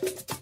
[0.00, 0.37] Thank you.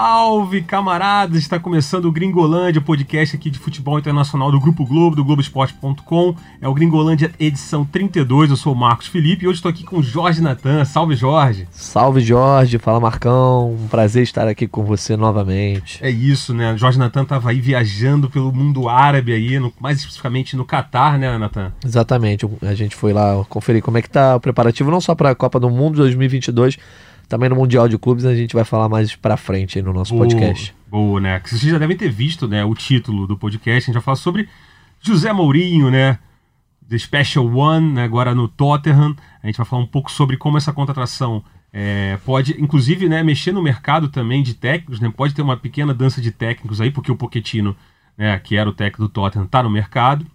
[0.00, 1.38] Salve, camaradas!
[1.38, 6.36] Está começando o Gringolândia, podcast aqui de futebol internacional do Grupo Globo, do Globoesporte.com.
[6.60, 8.50] É o Gringolândia edição 32.
[8.50, 10.84] Eu sou o Marcos Felipe e hoje estou aqui com o Jorge Natan.
[10.84, 11.66] Salve, Jorge!
[11.72, 12.78] Salve, Jorge!
[12.78, 13.72] Fala, Marcão!
[13.72, 15.98] Um prazer estar aqui com você novamente.
[16.00, 16.76] É isso, né?
[16.76, 21.36] Jorge Natan estava aí viajando pelo mundo árabe aí, no, mais especificamente no Catar, né,
[21.36, 21.72] Natan?
[21.84, 22.48] Exatamente.
[22.62, 25.34] A gente foi lá conferir como é que tá o preparativo, não só para a
[25.34, 26.78] Copa do Mundo 2022,
[27.28, 30.14] também no Mundial de Clubes a gente vai falar mais pra frente aí no nosso
[30.14, 30.74] boa, podcast.
[30.88, 31.40] Boa, né?
[31.44, 33.84] Vocês já devem ter visto, né, o título do podcast.
[33.84, 34.48] A gente vai falar sobre
[35.00, 36.18] José Mourinho, né?
[36.88, 39.14] The Special One, né, agora no Tottenham.
[39.42, 43.52] A gente vai falar um pouco sobre como essa contratação é, pode, inclusive, né, mexer
[43.52, 45.12] no mercado também de técnicos, né?
[45.14, 47.76] Pode ter uma pequena dança de técnicos aí, porque o Pochettino,
[48.16, 50.26] né, que era o técnico do Tottenham, está no mercado.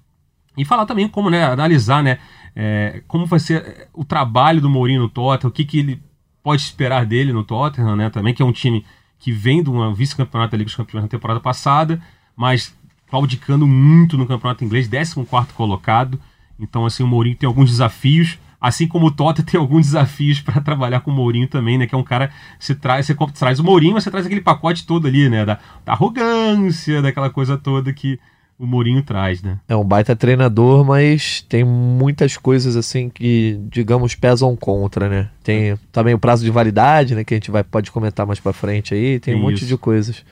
[0.56, 2.20] E falar também como, né, analisar, né,
[2.56, 6.02] é, como vai ser o trabalho do Mourinho no Tottenham, o que, que ele
[6.44, 8.10] pode esperar dele no Tottenham, né?
[8.10, 8.86] Também que é um time
[9.18, 12.02] que vem de um vice-campeonato da Liga dos Campeões na temporada passada,
[12.36, 15.16] mas claudicando muito no campeonato inglês, 14
[15.54, 16.20] colocado.
[16.60, 20.60] Então, assim, o Mourinho tem alguns desafios, assim como o Tottenham tem alguns desafios para
[20.60, 21.88] trabalhar com o Mourinho também, né?
[21.88, 24.86] Que é um cara, você traz, você traz o Mourinho, mas você traz aquele pacote
[24.86, 25.46] todo ali, né?
[25.46, 28.20] Da, da arrogância, daquela coisa toda que
[28.58, 29.60] o Mourinho traz, né?
[29.68, 35.30] É um baita treinador, mas tem muitas coisas assim que, digamos, pesam contra, né?
[35.44, 37.24] Tem também o prazo de validade, né?
[37.24, 39.20] Que a gente vai, pode comentar mais pra frente aí.
[39.20, 39.66] Tem, tem um monte isso.
[39.66, 40.24] de coisas.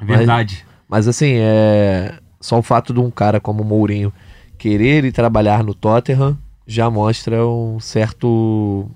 [0.00, 0.64] Verdade.
[0.88, 4.12] Mas, mas, assim, é só o fato de um cara como o Mourinho
[4.58, 6.36] querer ir trabalhar no Tottenham
[6.66, 8.88] já mostra um certo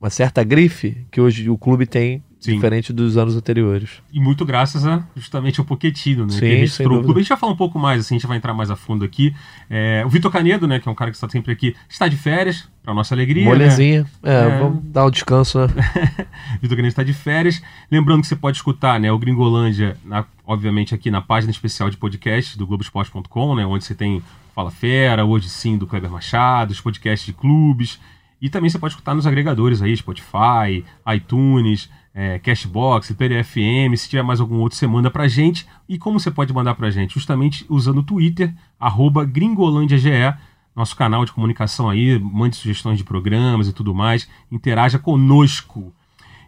[0.00, 2.56] uma certa grife que hoje o clube tem Sim.
[2.56, 4.02] diferente dos anos anteriores.
[4.12, 6.32] E muito graças a justamente ao Poquetino, né?
[6.32, 7.20] Sim, que registrou o clube.
[7.20, 9.04] A gente vai falar um pouco mais, assim, a gente vai entrar mais a fundo
[9.04, 9.34] aqui.
[9.70, 12.16] É, o Vitor Canedo, né, que é um cara que está sempre aqui, está de
[12.16, 13.44] férias, para nossa alegria.
[13.44, 14.02] Molezinha.
[14.02, 14.08] Né?
[14.22, 15.68] É, é, vamos dar um descanso, né?
[16.60, 17.62] Vitor Canedo está de férias.
[17.90, 21.96] Lembrando que você pode escutar, né, o Gringolândia, na, obviamente, aqui na página especial de
[21.96, 24.22] podcast do Globoesporte.com, né, onde você tem
[24.54, 27.98] Fala Fera, hoje sim, do Kleber Machado, os podcasts de clubes.
[28.40, 30.84] E também você pode escutar nos agregadores aí, Spotify,
[31.14, 35.66] iTunes, é, Cashbox, PDFM, se tiver mais algum outro, você manda pra gente.
[35.88, 37.14] E como você pode mandar pra gente?
[37.14, 40.38] Justamente usando o Twitter, arroba gringolandiage,
[40.76, 45.92] nosso canal de comunicação aí, mande sugestões de programas e tudo mais, interaja conosco.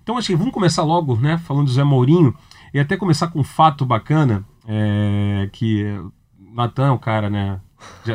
[0.02, 2.32] Então, assim, vamos começar logo, né, falando do Zé Mourinho,
[2.72, 5.84] e até começar com um fato bacana, é, que
[6.38, 7.60] Natan, o cara, né,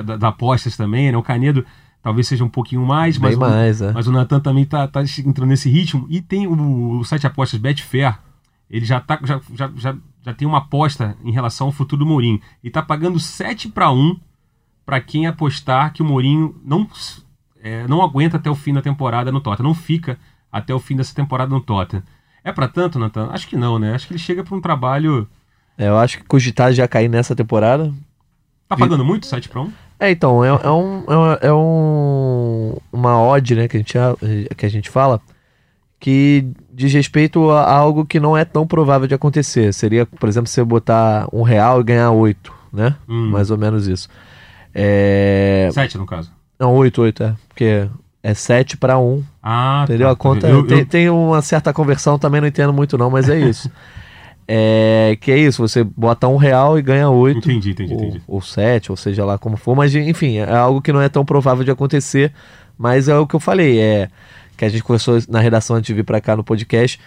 [0.04, 1.66] da, da Apostas também, né, o Canedo
[2.02, 3.92] talvez seja um pouquinho mais, mas, mais o, é.
[3.94, 6.06] mas o Natan também tá, tá entrando nesse ritmo.
[6.10, 8.18] E tem o, o site apostas Betfair,
[8.70, 12.06] ele já, tá, já, já, já, já tem uma aposta em relação ao futuro do
[12.06, 12.40] Mourinho.
[12.64, 14.20] E tá pagando 7 para 1
[14.86, 16.88] para quem apostar que o Mourinho não,
[17.62, 20.18] é, não aguenta até o fim da temporada no Tottenham, não fica
[20.52, 22.04] até o fim dessa temporada no Tottenham.
[22.44, 23.30] É para tanto, Natan?
[23.32, 23.94] Acho que não, né?
[23.94, 25.28] Acho que ele chega para um trabalho.
[25.78, 27.94] É, eu acho que cogitar já cair nessa temporada.
[28.68, 29.74] Tá pagando muito 7 para 1?
[30.02, 33.94] É, então, é, é, um, é, é um, uma odd, né, que a, gente,
[34.58, 35.22] que a gente fala,
[36.00, 39.72] que diz respeito a algo que não é tão provável de acontecer.
[39.72, 42.96] Seria, por exemplo, você botar um real e ganhar oito, né?
[43.08, 43.30] Hum.
[43.30, 44.10] Mais ou menos isso.
[44.74, 45.70] É...
[45.72, 46.32] Sete, no caso.
[46.60, 47.36] Não, oito, oito, é.
[47.48, 47.88] Porque
[48.24, 49.24] é sete para um.
[49.44, 50.08] Ah, entendeu?
[50.08, 50.86] Tá, a conta eu, tem, eu...
[50.88, 53.70] tem uma certa conversão, também não entendo muito não, mas é isso.
[54.54, 57.38] É, que é isso, você bota um real e ganha oito.
[57.38, 58.22] Entendi, entendi, ou, entendi.
[58.28, 59.76] Ou sete, ou seja lá como for.
[59.78, 62.34] Mas, enfim, é algo que não é tão provável de acontecer.
[62.78, 64.10] Mas é o que eu falei, é
[64.58, 67.00] que a gente conversou na redação antes de vir para cá no podcast.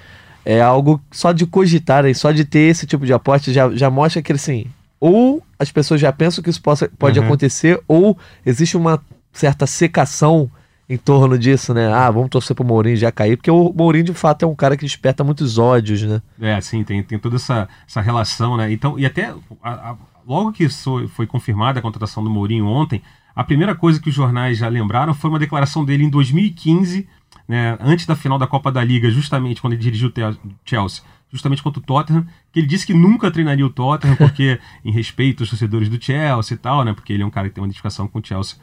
[0.43, 4.23] É algo só de cogitar, só de ter esse tipo de aposta já, já mostra
[4.23, 4.67] que assim,
[4.99, 7.27] ou as pessoas já pensam que isso possa, pode uhum.
[7.27, 8.17] acontecer, ou
[8.47, 9.03] existe uma
[9.35, 10.51] certa secação
[10.95, 11.93] em torno disso, né?
[11.93, 14.77] Ah, vamos torcer pro Mourinho já cair, porque o Mourinho de fato é um cara
[14.77, 16.23] que desperta muitos ódios, né?
[16.41, 18.73] É, sim, tem, tem toda essa, essa relação, né?
[18.73, 19.97] Então, e até a, a,
[20.27, 20.69] logo que
[21.09, 23.03] foi confirmada a contratação do Mourinho ontem,
[23.35, 27.09] a primeira coisa que os jornais já lembraram foi uma declaração dele em 2015,
[27.49, 31.63] né, antes da final da Copa da Liga, justamente quando ele dirigiu o Chelsea, justamente
[31.63, 35.51] contra o Tottenham, que ele disse que nunca treinaria o Tottenham, porque em respeito aos
[35.51, 36.95] torcedores do Chelsea e tal, né?
[36.95, 38.57] Porque ele é um cara que tem uma identificação com o Chelsea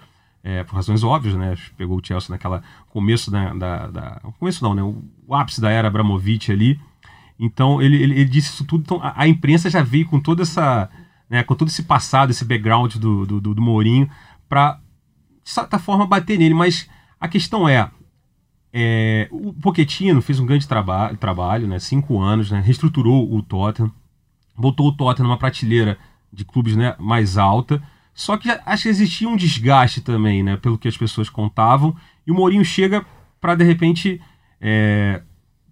[0.43, 1.55] é, por razões óbvias, né?
[1.77, 4.81] Pegou o Chelsea naquela começo da, da, da começo não, né?
[4.81, 6.79] O, ápice da era Abramovich ali.
[7.39, 8.81] Então ele, ele, ele, disse isso tudo.
[8.81, 10.89] Então a, a, imprensa já veio com toda essa,
[11.29, 11.43] né?
[11.43, 14.09] Com todo esse passado, esse background do, do, do, do Mourinho
[14.49, 14.79] para
[15.43, 16.53] de certa forma bater nele.
[16.53, 16.89] Mas
[17.19, 17.89] a questão é,
[18.73, 21.77] é o Pochettino fez um grande traba trabalho, né?
[21.77, 22.61] Cinco anos, né?
[22.61, 23.91] Reestruturou o Tottenham,
[24.57, 25.99] botou o Tottenham numa prateleira
[26.33, 27.81] de clubes né, mais alta
[28.21, 30.55] Só que acho que existia um desgaste também, né?
[30.55, 31.95] Pelo que as pessoas contavam.
[32.25, 33.03] E o Mourinho chega
[33.39, 34.21] para, de repente,
[34.61, 35.23] é,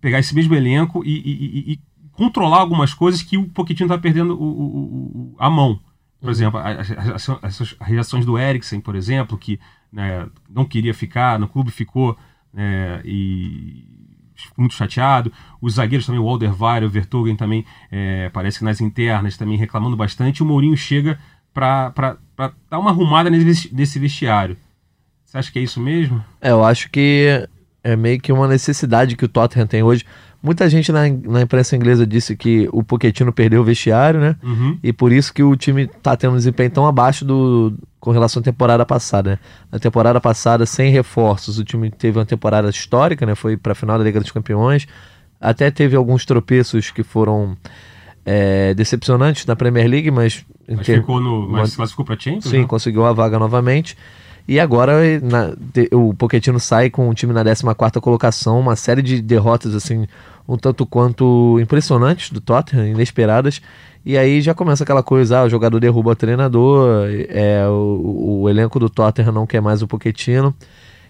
[0.02, 1.80] pegar esse mesmo elenco e, e, e,
[2.12, 5.80] controlar algumas coisas que o Pochettino está perdendo o, o, o, a mão.
[6.20, 6.32] Por uhum.
[6.32, 9.60] exemplo, as, as, as, reações do Eriksen, por exemplo, que
[9.94, 12.18] né, não queria ficar, no clube ficou
[12.52, 13.86] né, e
[14.58, 15.32] muito chateado.
[15.62, 19.96] Os zagueiros também, o Alderweireld, o Vertogen também, é, parece que nas internas também reclamando
[19.96, 20.42] bastante.
[20.42, 21.20] O Mourinho chega
[21.54, 22.18] para
[22.70, 24.58] dar uma arrumada nesse, vestiário.
[25.26, 26.24] Você acha que é isso mesmo?
[26.42, 27.48] É, eu acho que
[27.84, 30.06] é meio que uma necessidade que o Tottenham tem hoje.
[30.42, 34.38] Muita gente na, na imprensa inglesa disse que o Pochettino perdeu o vestiário, né?
[34.42, 34.80] Uhum.
[34.82, 38.40] E por isso que o time tá tendo um desempenho tão abaixo do com relação
[38.40, 39.32] à temporada passada.
[39.32, 39.40] Né?
[39.70, 43.36] Na temporada passada, sem reforços, o time teve uma temporada histórica, né?
[43.36, 44.88] Foi para a final da Liga dos Campeões.
[45.42, 47.58] Até teve alguns tropeços que foram
[48.32, 52.44] é, decepcionantes na Premier League, mas, mas ficou no, mas classificou para Champions?
[52.44, 52.68] Sim, né?
[52.68, 53.98] conseguiu a vaga novamente.
[54.48, 55.56] E agora na,
[55.92, 60.06] o Pochettino sai com o time na 14 colocação, uma série de derrotas assim,
[60.48, 63.64] um tanto quanto impressionantes do Tottenham, inesperadas.
[64.06, 68.50] E aí já começa aquela coisa, ah, o jogador derruba o treinador, é, o, o
[68.50, 70.54] elenco do Tottenham não quer mais o Pochettino.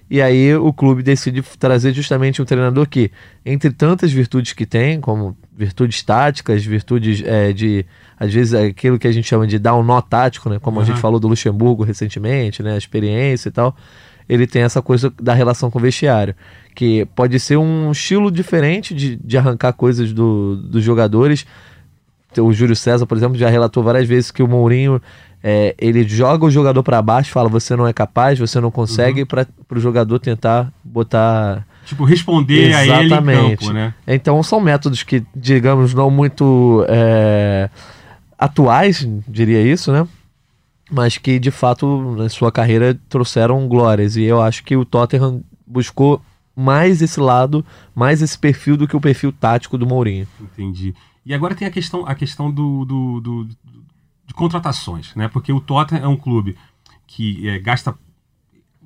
[0.10, 3.12] E aí o clube decide trazer justamente um treinador que,
[3.46, 7.86] entre tantas virtudes que tem, como virtudes táticas, virtudes é, de,
[8.18, 10.58] às vezes, aquilo que a gente chama de dar um nó tático, né?
[10.58, 10.84] Como uhum.
[10.84, 12.76] a gente falou do Luxemburgo recentemente, né?
[12.76, 13.76] A experiência e tal.
[14.30, 16.34] Ele tem essa coisa da relação com o vestiário,
[16.74, 21.46] que pode ser um estilo diferente de, de arrancar coisas do, dos jogadores.
[22.38, 25.02] O Júlio César, por exemplo, já relatou várias vezes que o Mourinho
[25.44, 29.22] é, ele joga o jogador para baixo, fala você não é capaz, você não consegue,
[29.22, 29.28] uhum.
[29.28, 31.68] para o jogador tentar botar.
[31.90, 33.14] Tipo, responder Exatamente.
[33.14, 33.96] a ele em campo, né?
[34.06, 37.68] Então são métodos que, digamos, não muito é,
[38.38, 40.08] atuais, diria isso, né?
[40.92, 44.16] Mas que de fato na sua carreira trouxeram glórias.
[44.16, 46.22] E eu acho que o Tottenham buscou
[46.56, 47.66] mais esse lado,
[47.96, 50.28] mais esse perfil do que o perfil tático do Mourinho.
[50.40, 50.94] Entendi.
[51.26, 53.46] E agora tem a questão, a questão do, do, do,
[54.28, 55.28] de contratações, né?
[55.28, 56.56] Porque o Tottenham é um clube
[57.08, 57.96] que é, gasta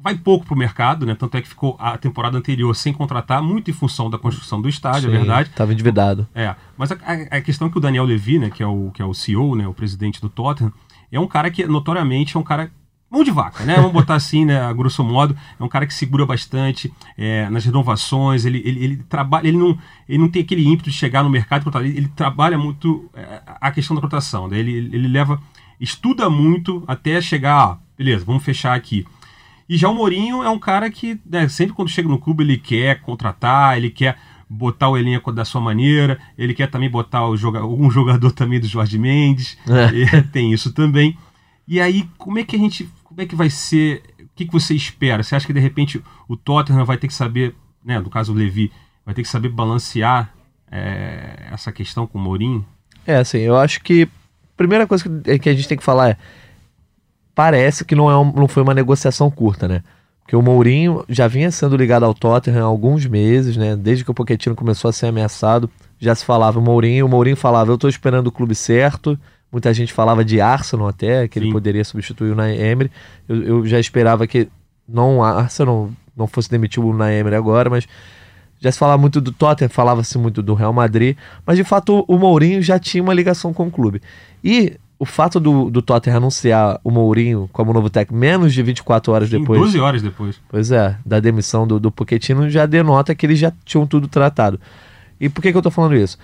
[0.04, 1.16] vai pouco para o mercado, né?
[1.16, 4.68] Tanto é que ficou a temporada anterior sem contratar, muito em função da construção do
[4.68, 5.50] estádio, Sim, é verdade.
[5.50, 6.28] Estava endividado.
[6.36, 6.96] É, mas a,
[7.32, 9.56] a, questão é que o Daniel Levy, né, que é o que é o CEO,
[9.56, 10.74] né, o presidente do Tottenham,
[11.10, 12.70] é um cara que notoriamente é um cara
[13.10, 13.76] mão de vaca, né?
[13.76, 14.60] Vamos botar assim, né?
[14.60, 18.44] A grosso modo, é um cara que segura bastante é, nas renovações.
[18.44, 19.78] Ele, ele, ele, trabalha, ele não,
[20.10, 23.72] ele não tem aquele ímpeto de chegar no mercado ele, ele trabalha muito é, a
[23.72, 24.48] questão da cotação.
[24.48, 24.58] Né?
[24.58, 25.40] Ele, ele leva,
[25.80, 29.06] estuda muito até chegar, ah, beleza, vamos fechar aqui.
[29.74, 32.60] E já o Mourinho é um cara que né, sempre quando chega no clube ele
[32.60, 37.36] quer contratar, ele quer botar o elenco da sua maneira, ele quer também botar o
[37.36, 40.22] joga um jogador também do Jorge Mendes, é.
[40.32, 41.18] tem isso também.
[41.68, 44.04] E aí, como é que a gente como é que vai ser?
[44.20, 45.24] O que, que você espera?
[45.24, 48.36] Você acha que de repente o Tottenham vai ter que saber, né, no caso o
[48.36, 48.72] Levi,
[49.04, 50.36] vai ter que saber balancear
[50.72, 52.64] é, essa questão com o Mourinho?
[53.08, 55.04] É, assim, eu acho que a primeira coisa
[55.42, 56.18] que a gente tem que falar é
[57.36, 59.84] parece que não, é um, não foi uma negociação curta, né?
[60.22, 63.76] Porque o Mourinho já vinha sendo ligado ao Tottenham há alguns meses, né?
[63.76, 65.70] Desde que o Pochettino começou a ser ameaçado,
[66.00, 69.18] já se falava o Mourinho, o Mourinho falava, eu estou esperando o clube certo,
[69.54, 71.46] Muita gente falava de Arsenal até, que Sim.
[71.46, 72.90] ele poderia substituir o Naemery.
[73.30, 74.50] Eu, eu já esperava que
[74.90, 77.88] não Arsenal não fosse demitir o Naemery agora, mas
[78.60, 82.18] já se falava muito do Tottenham, falava-se muito do Real Madrid, mas de fato o
[82.18, 84.02] Mourinho já tinha uma ligação com o clube.
[84.44, 89.12] E o fato do, do Tottenham anunciar o Mourinho como novo técnico menos de 24
[89.12, 89.60] horas depois.
[89.60, 90.40] 12 horas depois.
[90.48, 94.60] Pois é, da demissão do, do Pochettino já denota que eles já tinham tudo tratado.
[95.20, 96.18] E por que, que eu tô falando isso?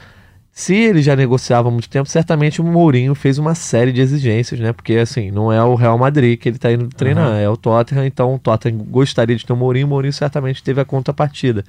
[0.52, 4.60] Se ele já negociava há muito tempo, certamente o Mourinho fez uma série de exigências,
[4.60, 4.74] né?
[4.74, 7.36] Porque, assim, não é o Real Madrid que ele está indo treinar, uhum.
[7.36, 8.06] é o Tottenham.
[8.06, 11.64] Então, o Tottenham gostaria de ter o Mourinho, o Mourinho certamente teve a contrapartida.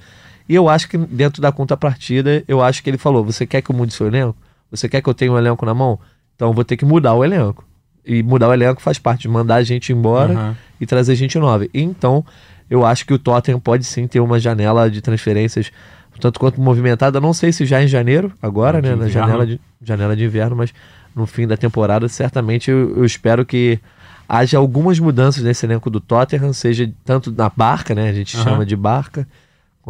[0.49, 3.71] E eu acho que dentro da contrapartida, eu acho que ele falou: você quer que
[3.71, 4.35] eu mude seu elenco?
[4.69, 5.97] Você quer que eu tenha um elenco na mão?
[6.41, 7.63] Então, vou ter que mudar o elenco.
[8.03, 10.55] E mudar o elenco faz parte de mandar a gente embora uhum.
[10.79, 11.67] e trazer gente nova.
[11.71, 12.25] Então,
[12.67, 15.71] eu acho que o Tottenham pode sim ter uma janela de transferências
[16.19, 17.21] tanto quanto movimentada.
[17.21, 18.95] Não sei se já em janeiro, agora, né?
[18.95, 20.73] Na janela de, janela de inverno, mas
[21.15, 23.79] no fim da temporada, certamente eu, eu, espero que
[24.27, 28.09] haja algumas mudanças nesse elenco do Tottenham, seja tanto na barca, né?
[28.09, 28.43] A gente uhum.
[28.43, 29.27] chama de barca,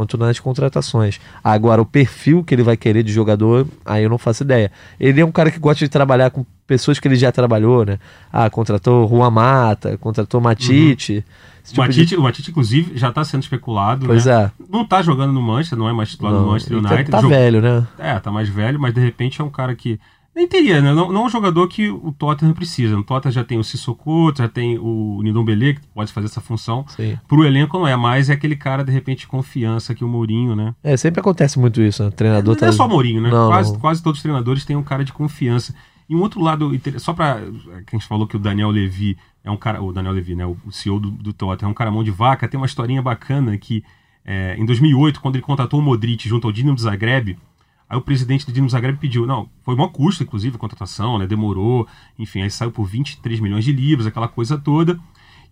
[0.01, 1.19] quanto nas contratações.
[1.43, 4.71] Agora, o perfil que ele vai querer de jogador, aí eu não faço ideia.
[4.99, 7.99] Ele é um cara que gosta de trabalhar com pessoas que ele já trabalhou, né?
[8.33, 11.17] Ah, contratou Juan Mata, contratou Matite.
[11.17, 11.23] Uhum.
[11.63, 12.17] Tipo o, Matite, de...
[12.17, 14.07] o Matite, inclusive, já está sendo especulado.
[14.07, 14.45] Pois né?
[14.45, 14.51] é.
[14.67, 17.11] Não está jogando no Manchester, não é mais titular no Manchester tá- United.
[17.11, 17.87] Tá, velho, né?
[17.99, 19.99] É, tá mais velho, mas de repente é um cara que
[20.33, 20.93] Nem teria, né?
[20.93, 22.97] Não, não é um jogador que o Tottenham precisa.
[22.97, 26.85] O Tottenham já tem o Sissoko, já tem o Ndombele, que pode fazer essa função.
[26.87, 27.17] Sim.
[27.27, 30.55] Pro elenco não é mais, é aquele cara, de repente, de confiança que o Mourinho,
[30.55, 30.73] né?
[30.81, 32.09] É, sempre acontece muito isso, né?
[32.09, 32.67] O treinador não tá...
[32.67, 33.29] é só Mourinho, né?
[33.29, 33.79] Não, quase, não.
[33.79, 35.75] quase todos os treinadores têm um cara de confiança.
[36.07, 37.13] E um outro lado, só.
[37.13, 39.81] Que a gente falou que o Daniel Levy é um cara.
[39.81, 40.45] O Daniel Levy, né?
[40.45, 42.47] O o CEO do, do Tottenham, é um cara mão de vaca.
[42.47, 43.83] Tem uma historinha bacana que
[44.25, 47.37] é, em 2008, quando ele contratou o Modric junto ao Dinamo Zagreb,
[47.91, 49.27] aí o presidente do Dinamo Zagreb pediu.
[49.27, 51.27] Não, foi uma custo, inclusive, a contratação, né?
[51.27, 51.85] Demorou.
[52.17, 54.97] Enfim, aí saiu por 23 milhões de libras, aquela coisa toda.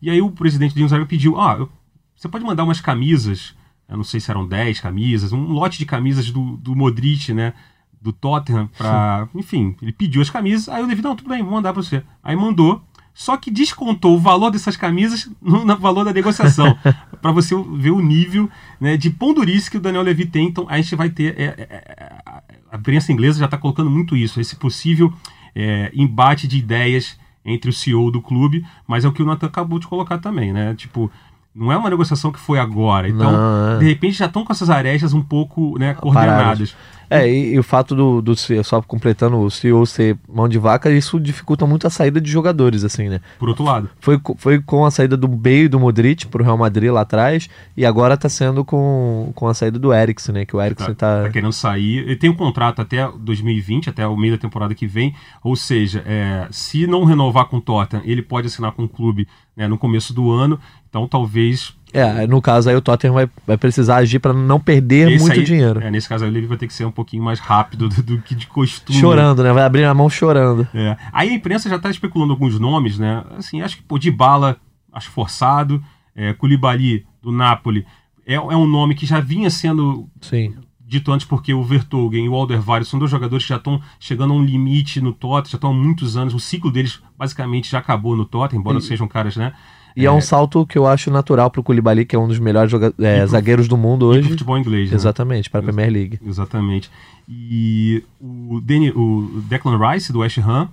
[0.01, 1.69] E aí o presidente do Dinamo Zagreb pediu: Ah, eu-
[2.15, 3.53] você pode mandar umas camisas.
[3.88, 7.53] Eu não sei se eram 10 camisas, um lote de camisas do, do Modric, né?
[8.01, 9.27] do Tottenham pra.
[9.36, 12.01] Enfim, ele pediu as camisas, aí o Levi, não, tudo bem, vou mandar pra você.
[12.24, 12.81] Aí mandou,
[13.20, 16.74] só que descontou o valor dessas camisas no, no valor da negociação.
[17.22, 18.50] pra você ver o nível
[18.80, 20.48] né, de pondurice que o Daniel Levy tem.
[20.48, 21.38] Então a gente vai ter.
[21.38, 25.14] é, é, é, a imprensa inglesa já está colocando muito isso, esse possível
[25.54, 29.48] é, embate de ideias entre o CEO do clube, mas é o que o Nathan
[29.48, 30.74] acabou de colocar também, né?
[30.76, 31.12] Tipo.
[31.60, 33.10] Não é uma negociação que foi agora.
[33.10, 33.80] Então, Não, é.
[33.80, 36.74] de repente, já estão com essas arestas um pouco né, coordenadas.
[37.10, 40.92] É, e, e o fato do, do só completando o CEO ser mão de vaca,
[40.92, 43.20] isso dificulta muito a saída de jogadores, assim, né?
[43.39, 43.89] Por outro lado.
[44.00, 47.50] Foi, foi com a saída do Bale e do Modric pro Real Madrid lá atrás,
[47.75, 50.46] e agora tá sendo com, com a saída do Eriksen, né?
[50.46, 51.24] Que o Eriksen tá...
[51.24, 52.00] tá querendo sair.
[52.00, 55.16] Ele tem um contrato até 2020, até o meio da temporada que vem.
[55.44, 59.28] Ou seja, é, se não renovar com o Tottenham, ele pode assinar com o clube
[59.58, 60.60] né, no começo do ano.
[60.89, 61.74] Então talvez.
[61.91, 65.39] É, no caso aí o Tottenham vai, vai precisar agir para não perder esse muito
[65.39, 65.81] aí- dinheiro.
[65.81, 68.22] é, nesse caso aí, ele vai ter que ser um pouquinho mais rápido do, do
[68.22, 69.00] que de costume.
[69.00, 69.51] Chorando, né?
[69.51, 70.67] Vai abrir a mão chorando.
[70.74, 70.96] É.
[71.12, 73.24] Aí a imprensa já está especulando alguns nomes, né?
[73.38, 74.58] Assim, acho que pô, de bala,
[74.93, 75.81] acho forçado.
[76.15, 77.86] É, Koulibaly, do Napoli,
[78.27, 80.53] é, é um nome que já vinha sendo Sim.
[80.86, 84.34] dito antes porque o Vertogen e o Alderweireld são dois jogadores que já estão chegando
[84.34, 87.79] a um limite no Tottenham, já estão há muitos anos, o ciclo deles basicamente já
[87.79, 89.53] acabou no Tottenham, embora E- sejam caras, né?
[90.01, 92.72] E é, um salto que eu acho natural pro Koulibaly, que é um dos melhores
[92.74, 94.29] é, pro- zagueiros do mundo E pro hoje.
[94.29, 94.96] futebol inglês, né?
[94.96, 96.20] Exatamente, para a Premier League.
[96.25, 96.89] Exatamente.
[97.27, 100.70] E o, Danny, o Declan Rice, do West Ham,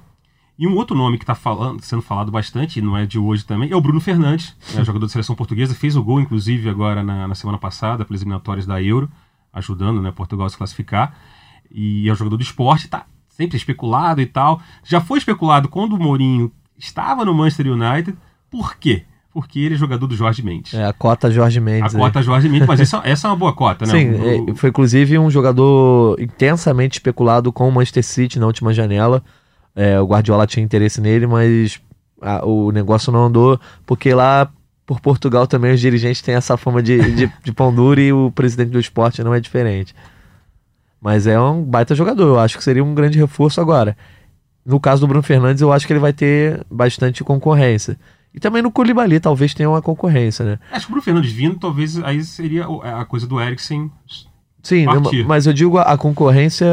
[0.58, 3.44] e um outro nome que está falando, sendo falado bastante, e não é de hoje
[3.44, 7.02] também, é o Bruno Fernandes, né, jogador de seleção portuguesa, fez o gol, inclusive, agora
[7.02, 9.10] na, na semana passada, pelas eliminatórias da Euro,
[9.52, 11.14] ajudando né, Portugal a se classificar.
[11.70, 14.60] E é um jogador do esporte, está sempre especulado e tal.
[14.82, 18.16] Já foi especulado quando o Mourinho estava no Manchester United.
[18.50, 19.02] Por quê?
[19.36, 20.72] Porque ele é jogador do Jorge Mendes.
[20.72, 21.94] É a cota Jorge a Mendes.
[21.94, 22.00] aí.
[22.00, 23.92] cota Jorge Mendes, mas essa, essa é uma boa cota, né?
[23.92, 28.72] Sim, O- é, foi inclusive um jogador intensamente especulado com o Manchester City na última
[28.72, 29.22] janela.
[29.74, 31.78] É, o Guardiola tinha interesse nele, mas
[32.22, 34.50] a- o negócio não andou, porque lá
[34.86, 38.30] por Portugal também os dirigentes têm essa fama de, de, de pão duro e o
[38.30, 39.94] presidente do esporte não é diferente.
[40.98, 43.94] Mas é um baita jogador, eu acho que seria um grande reforço agora.
[44.64, 47.98] No caso do Bruno Fernandes, eu acho que ele vai ter bastante concorrência.
[48.36, 50.58] E também no Koulibaly talvez tenha uma concorrência, né?
[50.70, 53.90] Acho que o Bruno Fernandes vindo, talvez aí seria o- a coisa do Eriksen.
[54.62, 55.24] Sim, partir.
[55.24, 56.66] mas eu digo a, a concorrência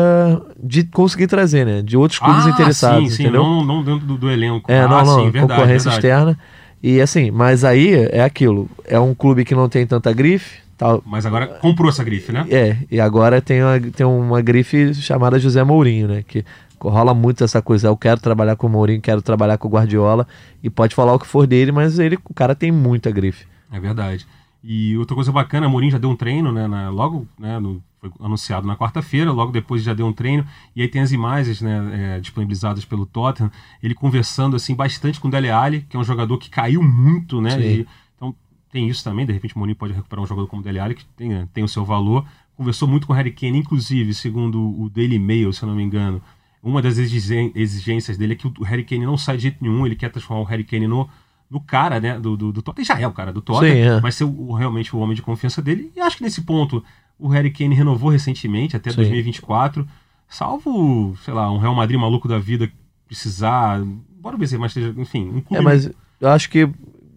[0.61, 1.81] de conseguir trazer, né?
[1.81, 3.43] De outros clubes ah, interessados, sim, sim, entendeu?
[3.43, 4.69] não, não dentro do, do elenco.
[4.69, 6.07] É, ah, não, não, sim, verdade, concorrência verdade.
[6.07, 6.39] externa.
[6.81, 8.67] E assim, mas aí é aquilo.
[8.85, 11.01] É um clube que não tem tanta grife, tal.
[11.05, 12.45] Mas agora comprou essa grife, né?
[12.49, 16.23] É, e agora tem uma, tem uma grife chamada José Mourinho, né?
[16.27, 16.43] Que
[16.89, 17.87] rola muito essa coisa.
[17.87, 20.27] Eu quero trabalhar com o Mourinho, quero trabalhar com o Guardiola.
[20.61, 23.45] E pode falar o que for dele, mas ele, o cara tem muita grife.
[23.71, 24.25] É verdade.
[24.63, 26.67] E outra coisa bacana, a Mourinho já deu um treino, né?
[26.67, 27.59] na- logo, né?
[27.59, 30.45] no- foi anunciado na quarta-feira, logo depois já deu um treino.
[30.75, 32.15] E aí tem as imagens, né?
[32.15, 33.49] é, disponibilizadas pelo Tottenham,
[33.81, 37.41] ele conversando assim bastante com o Dele Alli, que é um jogador que caiu muito,
[37.41, 37.51] né?
[37.81, 38.33] E- então
[38.71, 39.25] tem isso também.
[39.25, 41.63] De repente o Mourinho pode recuperar um jogador como o Dele Alli, que tem, tem
[41.63, 42.25] o seu valor.
[42.55, 45.83] Conversou muito com o Harry Kane, inclusive, segundo o Daily Mail, se eu não me
[45.83, 46.21] engano.
[46.63, 49.95] Uma das exigências dele é que o Harry Kane não sai de jeito nenhum, ele
[49.97, 51.09] quer transformar o Harry Kane no,
[51.51, 52.85] no cara, né, do, do, do Tottenham.
[52.85, 54.01] Já é o cara do Tottenham, Sim, é.
[54.01, 55.91] mas ser o- realmente o homem de confiança dele.
[55.95, 56.81] E acho que nesse ponto
[57.19, 58.95] o Harry Kane renovou recentemente, até Sim.
[58.97, 59.85] 2024.
[60.27, 62.71] Salvo, sei lá, um Real Madrid maluco da vida
[63.07, 63.81] precisar.
[64.19, 64.93] Bora ver se mais esteja.
[64.99, 65.55] Enfim, um clube.
[65.57, 66.67] É, mas eu acho que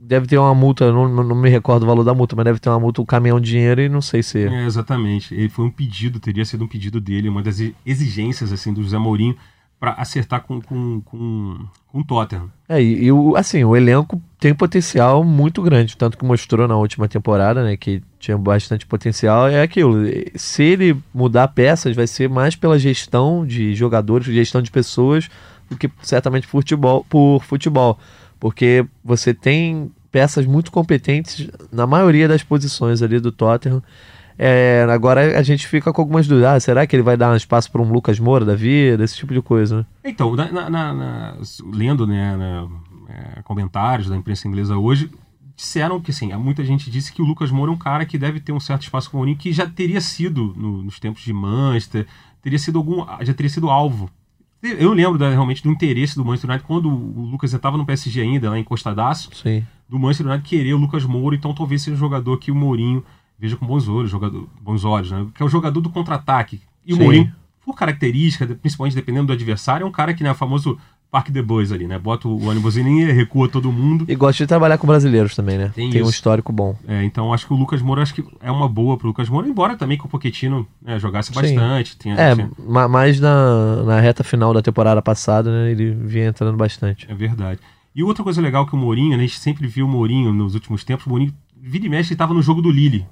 [0.06, 2.68] deve ter uma multa, não, não me recordo o valor da multa, mas deve ter
[2.68, 4.46] uma multa, um caminhão de dinheiro e não sei se.
[4.46, 5.34] É, exatamente.
[5.34, 8.98] Ele foi um pedido, teria sido um pedido dele, uma das exigências assim do José
[8.98, 9.36] Mourinho
[9.78, 11.58] para acertar com, com, com,
[11.88, 12.50] com o Tottenham.
[12.68, 16.76] É, e, e o, assim, o elenco tem potencial muito grande, tanto que mostrou na
[16.76, 19.98] última temporada, né, que tinha bastante potencial, é aquilo.
[20.34, 25.28] Se ele mudar peças, vai ser mais pela gestão de jogadores, gestão de pessoas,
[25.68, 27.98] do que certamente futebol, por futebol.
[28.38, 33.82] Porque você tem peças muito competentes na maioria das posições ali do Tottenham.
[34.38, 36.50] É, agora a gente fica com algumas dúvidas.
[36.50, 39.02] Ah, será que ele vai dar um espaço para um Lucas Moura da vida?
[39.02, 39.86] Esse tipo de coisa, né?
[40.04, 41.36] Então, na, na, na,
[41.72, 42.36] lendo né,
[43.08, 45.10] é, comentários da imprensa inglesa hoje,
[45.56, 48.40] disseram que assim, muita gente disse que o Lucas Moura é um cara que deve
[48.40, 51.32] ter um certo espaço com o Mourinho, que já teria sido no, nos tempos de
[51.32, 52.06] Manchester,
[52.42, 54.10] teria sido algum, já teria sido alvo.
[54.62, 58.20] Eu lembro da, realmente do interesse do Manchester United quando o Lucas estava no PSG
[58.20, 59.64] ainda, lá encostadaço, Sim.
[59.88, 63.04] do Manchester United querer o Lucas Moura, então talvez seja um jogador que o Mourinho
[63.38, 65.26] veja com bons olhos, jogador, bons olhos, né?
[65.34, 66.60] Que é o jogador do contra-ataque.
[66.84, 67.32] E o Mourinho,
[67.64, 70.78] por característica, principalmente dependendo do adversário, é um cara que, né, famoso
[71.10, 71.98] Parque de Bois ali, né?
[71.98, 72.82] Bota o ônibus e
[73.12, 74.04] recua todo mundo.
[74.08, 75.72] E gosta de trabalhar com brasileiros também, né?
[75.74, 76.76] Tem, Tem um histórico bom.
[76.86, 79.48] É, então acho que o Lucas Moura acho que é uma boa pro Lucas Moura,
[79.48, 81.96] embora também que o Pochettino né, jogasse bastante.
[81.96, 82.50] Tinha, é, tinha...
[82.88, 85.70] mais na, na reta final da temporada passada, né?
[85.70, 87.06] Ele vinha entrando bastante.
[87.08, 87.60] É verdade.
[87.94, 90.54] E outra coisa legal que o Mourinho, né, a gente sempre viu o Mourinho nos
[90.54, 93.06] últimos tempos, o Mourinho, vira e mexe, estava no jogo do Lille.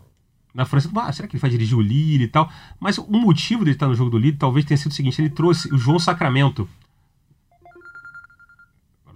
[0.55, 2.49] Na França, ah, será que ele vai dirigir o Lille e tal?
[2.79, 5.31] Mas o motivo dele estar no jogo do Lille talvez tenha sido o seguinte: ele
[5.31, 6.69] trouxe o João Sacramento,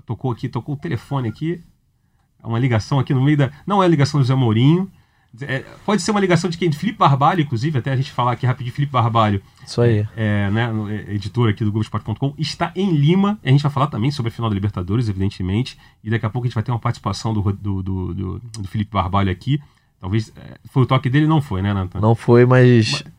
[0.08, 1.62] tocou aqui, tocou o telefone aqui.
[2.42, 3.50] Uma ligação aqui no meio da.
[3.66, 4.90] Não é a ligação do Zé Mourinho.
[5.42, 6.70] É, pode ser uma ligação de quem?
[6.70, 9.42] De Felipe Barbalho, inclusive, até a gente falar aqui rapidinho, Felipe Barbalho.
[9.66, 10.06] Isso aí.
[10.16, 13.38] É, né, é, editor aqui do Globoesporte.com, está em Lima.
[13.44, 15.76] A gente vai falar também sobre a final da Libertadores, evidentemente.
[16.02, 18.90] E daqui a pouco a gente vai ter uma participação do, do, do, do, Felipe
[18.92, 19.60] Barbalho aqui.
[20.00, 20.32] Talvez.
[20.34, 21.26] É, foi o toque dele?
[21.26, 22.00] Não foi, né, Nathan?
[22.00, 22.92] Não foi, mas.
[22.92, 23.17] mas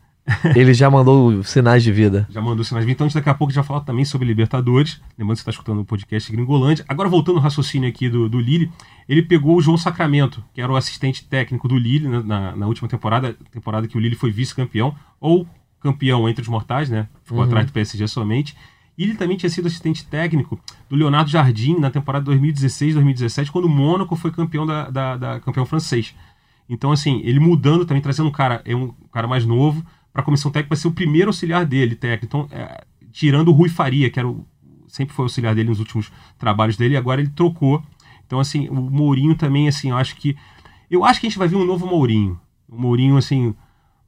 [0.54, 2.26] ele já mandou sinais de vida.
[2.30, 2.96] Já mandou sinais de vida.
[2.96, 5.00] Então, daqui a pouco, já falar também sobre Libertadores.
[5.18, 6.84] Lembrando que você está escutando o podcast Gringolândia.
[6.88, 8.70] Agora, voltando ao raciocínio aqui do, do Lille,
[9.08, 12.66] ele pegou o João Sacramento, que era o assistente técnico do Lille né, na, na
[12.66, 15.46] última temporada, temporada que o Lille foi vice-campeão, ou
[15.80, 17.08] campeão entre os mortais, né?
[17.24, 17.44] Ficou uhum.
[17.44, 18.56] atrás do PSG somente.
[19.00, 23.68] E ele também tinha sido assistente técnico do Leonardo Jardim na temporada 2016-2017, quando o
[23.68, 26.14] Mônaco foi campeão da, da, da, campeão francês.
[26.68, 29.82] Então, assim, ele mudando também, trazendo um cara, é um cara mais novo,
[30.12, 32.26] para a comissão técnica, vai ser o primeiro auxiliar dele, técnico.
[32.26, 34.44] Então, é, tirando o Rui Faria, que era o,
[34.88, 37.82] sempre foi auxiliar dele nos últimos trabalhos dele, e agora ele trocou.
[38.26, 40.36] Então, assim, o Mourinho também, assim, eu acho que.
[40.90, 42.38] Eu acho que a gente vai ver um novo Mourinho.
[42.68, 43.54] O Mourinho, assim.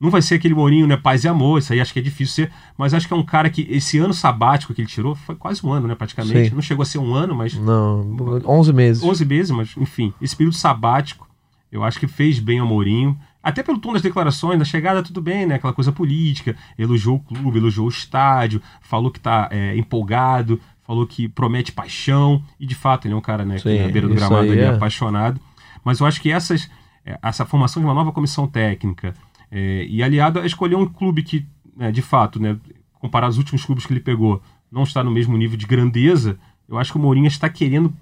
[0.01, 0.97] Não vai ser aquele Mourinho, né?
[0.97, 3.23] Paz e amor, isso aí acho que é difícil ser, mas acho que é um
[3.23, 5.95] cara que esse ano sabático que ele tirou foi quase um ano, né?
[5.95, 6.49] Praticamente.
[6.49, 6.55] Sim.
[6.57, 7.55] Não chegou a ser um ano, mas.
[7.55, 9.03] Não, 11 meses.
[9.03, 11.29] 11 meses, mas enfim, esse período sabático
[11.73, 13.19] eu acho que fez bem ao Mourinho.
[13.43, 15.57] Até pelo tom das declarações, na chegada tudo bem, né?
[15.57, 21.07] Aquela coisa política, elogiou o clube, elogiou o estádio, falou que está é, empolgado, falou
[21.07, 24.09] que promete paixão, e de fato ele é um cara, né, Sim, que na beira
[24.09, 24.69] do gramado ele é.
[24.69, 25.41] apaixonado.
[25.85, 26.71] Mas eu acho que essas,
[27.05, 29.15] é, essa formação de uma nova comissão técnica
[29.51, 32.57] é, e aliado a escolher um clube que, né, de fato, né,
[32.95, 36.79] comparado aos últimos clubes que ele pegou, não está no mesmo nível de grandeza, eu
[36.79, 37.93] acho que o Mourinho está querendo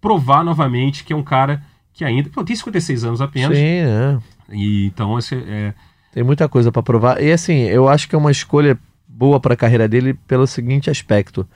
[0.00, 1.62] provar novamente que é um cara
[1.92, 3.56] que ainda pô, tem 56 anos apenas.
[3.56, 4.18] Sim, é.
[4.50, 5.74] E, então, esse é...
[6.12, 7.22] Tem muita coisa para provar.
[7.22, 10.90] E assim, eu acho que é uma escolha boa para a carreira dele pelo seguinte
[10.90, 11.46] aspecto.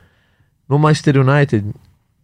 [0.68, 1.74] No Manchester United,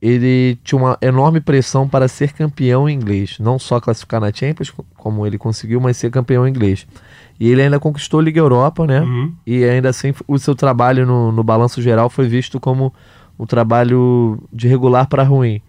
[0.01, 3.39] ele tinha uma enorme pressão para ser campeão inglês.
[3.41, 6.87] Não só classificar na Champions, como ele conseguiu, mas ser campeão inglês.
[7.39, 9.01] E ele ainda conquistou a Liga Europa, né?
[9.01, 9.35] Uhum.
[9.47, 12.95] E ainda assim, o seu trabalho no, no balanço geral foi visto como
[13.39, 15.61] um trabalho de regular para ruim.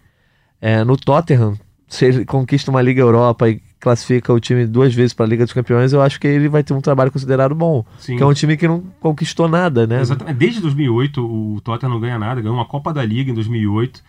[0.61, 5.13] É, no Tottenham, se ele conquista uma Liga Europa e classifica o time duas vezes
[5.13, 7.83] para a Liga dos Campeões, eu acho que ele vai ter um trabalho considerado bom.
[7.97, 8.15] Sim.
[8.15, 9.99] Que é um time que não conquistou nada, né?
[9.99, 10.37] Exatamente.
[10.37, 14.03] Desde 2008 o Tottenham não ganha nada, ganhou uma Copa da Liga em 2008.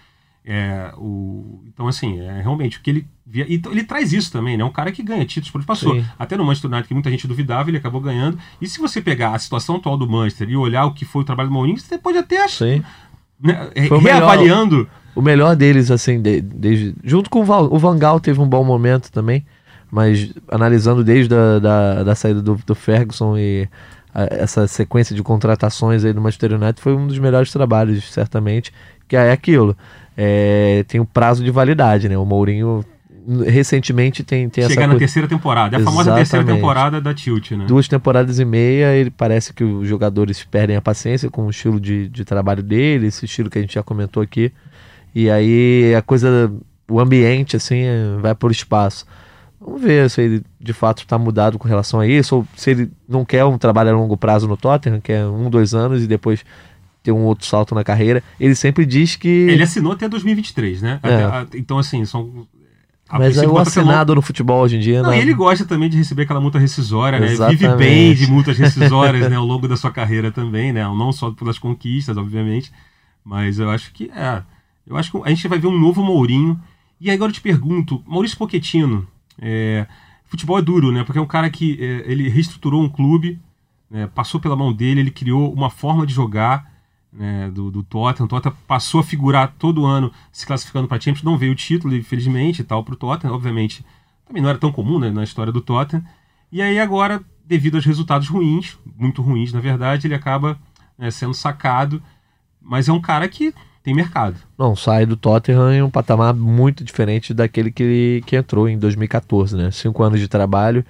[0.44, 1.62] É, o...
[1.66, 3.46] Então, assim, é realmente o que ele via.
[3.48, 4.64] Ele traz isso também, né?
[4.64, 5.94] Um cara que ganha títulos, porque passou.
[5.94, 6.04] Sim.
[6.18, 8.38] Até no Manchester United, que muita gente duvidava, ele acabou ganhando.
[8.60, 11.24] E se você pegar a situação atual do Manchester e olhar o que foi o
[11.24, 12.66] trabalho do Mourinho, você pode até achar.
[12.66, 12.82] Sim.
[13.40, 14.76] Né, reavaliando.
[14.76, 16.94] Melhor o melhor deles, assim, de, desde.
[17.04, 19.44] Junto com o, Val, o Vangal teve um bom momento também,
[19.92, 23.68] mas analisando desde a da, da saída do, do Ferguson e
[24.14, 28.72] a, essa sequência de contratações aí do Manchester United foi um dos melhores trabalhos, certamente,
[29.06, 29.76] que é aquilo.
[30.16, 32.16] É, tem um prazo de validade, né?
[32.16, 32.82] O Mourinho
[33.46, 35.76] recentemente tem, tem Chegar na terceira temporada.
[35.76, 37.66] É a famosa terceira temporada da Tilt, né?
[37.66, 41.78] Duas temporadas e meia, ele parece que os jogadores perdem a paciência com o estilo
[41.78, 44.50] de, de trabalho dele, esse estilo que a gente já comentou aqui.
[45.14, 46.50] E aí a coisa,
[46.88, 47.84] o ambiente, assim,
[48.22, 49.04] vai por espaço.
[49.64, 52.90] Vamos ver se ele de fato está mudado com relação a isso, ou se ele
[53.08, 56.06] não quer um trabalho a longo prazo no Tottenham, que é um, dois anos e
[56.06, 56.44] depois
[57.02, 58.22] ter um outro salto na carreira.
[58.40, 59.28] Ele sempre diz que.
[59.28, 61.00] Ele assinou até 2023, né?
[61.02, 61.58] É.
[61.58, 62.46] então, assim, são.
[63.10, 65.02] Mas é o assinado no futebol hoje em dia.
[65.02, 67.28] Não, não, ele gosta também de receber aquela multa rescisória, né?
[67.50, 69.36] Vive bem de multas rescisórias né?
[69.36, 70.82] ao longo da sua carreira também, né?
[70.82, 72.72] Não só pelas conquistas, obviamente.
[73.24, 74.42] Mas eu acho que é.
[74.86, 76.58] Eu acho que a gente vai ver um novo Mourinho.
[77.00, 79.06] E agora eu te pergunto, Maurício Pochettino,
[79.40, 79.86] é,
[80.24, 81.04] futebol é duro, né?
[81.04, 83.40] Porque é um cara que é, ele reestruturou um clube,
[83.90, 86.72] né, passou pela mão dele, ele criou uma forma de jogar
[87.12, 88.24] né, do, do Tottenham.
[88.24, 91.94] O Tottenham passou a figurar todo ano se classificando para Champions, não veio o título,
[91.94, 93.84] infelizmente, tal, para o Tottenham, obviamente.
[94.26, 96.04] Também não era tão comum né, na história do Tottenham.
[96.50, 100.58] E aí agora, devido aos resultados ruins, muito ruins na verdade, ele acaba
[100.96, 102.02] né, sendo sacado.
[102.60, 104.36] Mas é um cara que tem mercado.
[104.56, 109.56] Não, sai do Tottenham em um patamar muito diferente daquele que, que entrou em 2014,
[109.56, 109.70] né?
[109.70, 110.84] Cinco anos de trabalho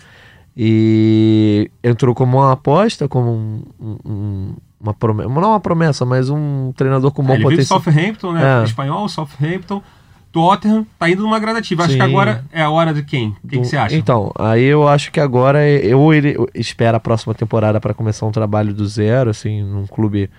[0.57, 3.63] e entrou como uma aposta, como um,
[4.05, 7.81] um, uma promessa, não uma promessa, mas um treinador com bom é, ele potencial.
[7.81, 8.61] Veio Southampton, né?
[8.61, 8.65] É.
[8.65, 9.83] Espanhol, Southampton.
[10.31, 11.83] Tottenham tá indo numa gradativa.
[11.83, 11.99] Acho Sim.
[11.99, 13.37] que agora é a hora de quem?
[13.45, 13.95] O que, que, você acha?
[13.95, 18.33] Então, aí eu acho que agora eu ele espera a próxima temporada para começar um
[18.33, 20.31] trabalho do zero, assim, num clube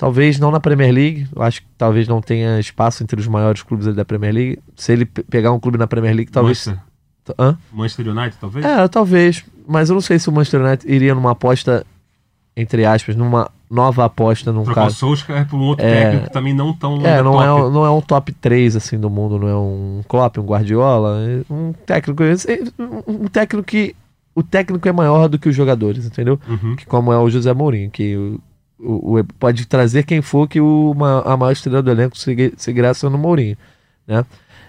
[0.00, 3.62] Talvez não na Premier League, eu acho que talvez não tenha espaço entre os maiores
[3.62, 4.58] clubes da Premier League.
[4.74, 6.66] Se ele pegar um clube na Premier League, talvez.
[6.66, 7.58] Manchester, Hã?
[7.70, 8.64] Manchester United, talvez?
[8.64, 9.44] É, talvez.
[9.68, 11.84] Mas eu não sei se o Manchester United iria numa aposta,
[12.56, 14.90] entre aspas, numa nova aposta num Trocar cara.
[14.90, 17.06] o Solskjaer por um outro é, técnico que também não tão.
[17.06, 17.44] É, não top.
[17.44, 21.18] é, não é um top 3 assim do mundo, não é um Klopp, um Guardiola.
[21.20, 22.22] É um técnico.
[23.06, 23.94] Um técnico que.
[24.34, 26.40] O técnico é maior do que os jogadores, entendeu?
[26.48, 26.74] Uhum.
[26.74, 28.38] Que como é o José Mourinho, que
[28.82, 32.16] o, o, pode trazer quem for que o, uma, a maior estrela do elenco
[32.56, 33.56] seguirá sendo o Mourinho,
[34.06, 34.24] né?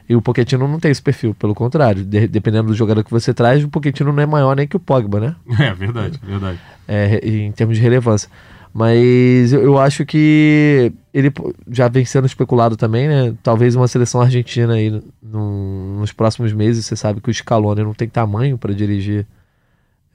[0.10, 2.04] E o Pochettino não tem esse perfil, pelo contrário.
[2.04, 4.80] De, dependendo do jogador que você traz, o Pochettino não é maior nem que o
[4.80, 5.36] Pogba, né?
[5.58, 6.60] É, verdade, verdade.
[6.86, 8.30] É, em termos de relevância.
[8.74, 11.32] Mas eu, eu acho que ele
[11.70, 13.34] já vem sendo especulado também, né?
[13.44, 16.86] Talvez uma seleção argentina aí no, nos próximos meses.
[16.86, 19.26] Você sabe que o Scaloni não tem tamanho para dirigir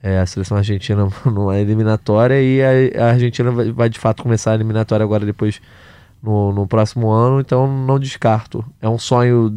[0.01, 2.61] é, a seleção argentina numa eliminatória e
[2.95, 5.61] a, Argentina vai, vai, de fato começar a eliminatória agora depois
[6.21, 8.65] no, no próximo ano, então não descarto.
[8.81, 9.49] É um sonho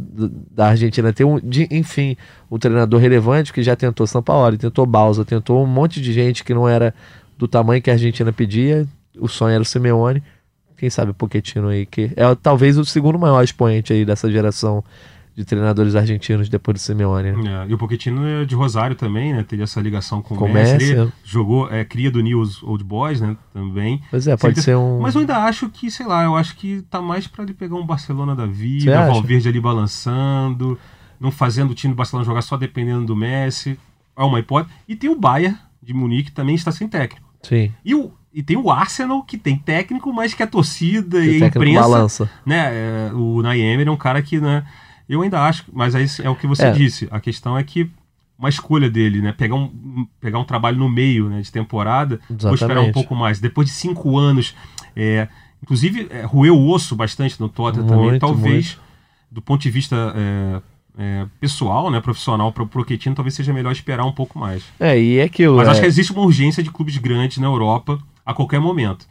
[0.50, 2.16] da Argentina ter um, de, enfim,
[2.50, 6.44] um treinador relevante que já tentou São Paulo, tentou Balsa, tentou um monte de gente
[6.44, 6.94] que não era
[7.38, 8.86] do tamanho que a Argentina pedia.
[9.18, 10.22] O sonho era o Simeone.
[10.76, 14.82] Quem sabe o Pochettino aí, que é talvez o segundo maior expoente aí dessa geração
[15.40, 17.32] de treinadores argentinos depois do Simeone.
[17.32, 17.64] Né?
[17.64, 19.42] É, e o Pochettino é de Rosário também, né?
[19.42, 20.94] Teria essa ligação com, com o Messi.
[20.94, 21.12] Messi.
[21.24, 23.36] Jogou, é cria do News Old Boys, né?
[23.54, 24.02] Também.
[24.10, 25.00] Pois é, pode ser um...
[25.00, 27.76] Mas eu ainda acho que, sei lá, eu acho que tá mais para ele pegar
[27.76, 30.78] um Barcelona da vida, Valverde ali balançando,
[31.18, 33.78] não fazendo o time do Barcelona jogar só dependendo do Messi.
[34.14, 34.74] É uma hipótese.
[34.86, 37.26] E tem o Bayern de Munique que também está sem técnico.
[37.42, 37.72] Sim.
[37.82, 41.42] E o, e tem o Arsenal, que tem técnico, mas que a torcida que e
[41.42, 41.80] a imprensa.
[41.80, 42.30] Balança.
[42.44, 44.64] Né, é, o Naemer é um cara que, né?
[45.10, 46.70] Eu ainda acho, mas aí é o que você é.
[46.70, 47.08] disse.
[47.10, 47.90] A questão é que
[48.38, 49.32] uma escolha dele, né?
[49.32, 53.40] Pegar um, pegar um trabalho no meio né, de temporada, vou esperar um pouco mais.
[53.40, 54.54] Depois de cinco anos,
[54.94, 55.26] é,
[55.60, 58.18] inclusive é, roeu o osso bastante no Tottenham muito, também.
[58.20, 58.80] Talvez, muito.
[59.32, 60.62] do ponto de vista é,
[60.96, 64.62] é, pessoal, né, profissional para o Proquetino, talvez seja melhor esperar um pouco mais.
[64.78, 65.56] É, e é aquilo.
[65.56, 65.70] Mas é...
[65.72, 69.08] acho que existe uma urgência de clubes grandes na Europa a qualquer momento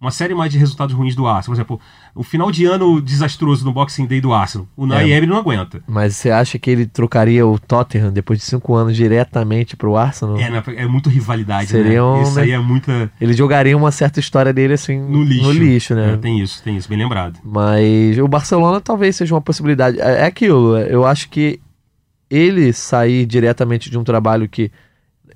[0.00, 1.54] uma série mais de resultados ruins do Arsenal.
[1.54, 1.80] Por exemplo,
[2.14, 4.68] o final de ano desastroso no Boxing Day do Arsenal.
[4.76, 5.82] O Nay é, não aguenta.
[5.88, 10.38] Mas você acha que ele trocaria o Tottenham depois de cinco anos diretamente pro Arsenal?
[10.38, 10.62] É, né?
[10.76, 12.02] é muito rivalidade, Seria né?
[12.02, 12.42] Um, isso né?
[12.42, 13.10] aí é muita...
[13.20, 16.12] Ele jogaria uma certa história dele assim no lixo, no lixo né?
[16.12, 17.40] É, tem isso, tem isso, bem lembrado.
[17.42, 20.00] Mas o Barcelona talvez seja uma possibilidade.
[20.00, 21.60] É, é aquilo, eu acho que
[22.30, 24.70] ele sair diretamente de um trabalho que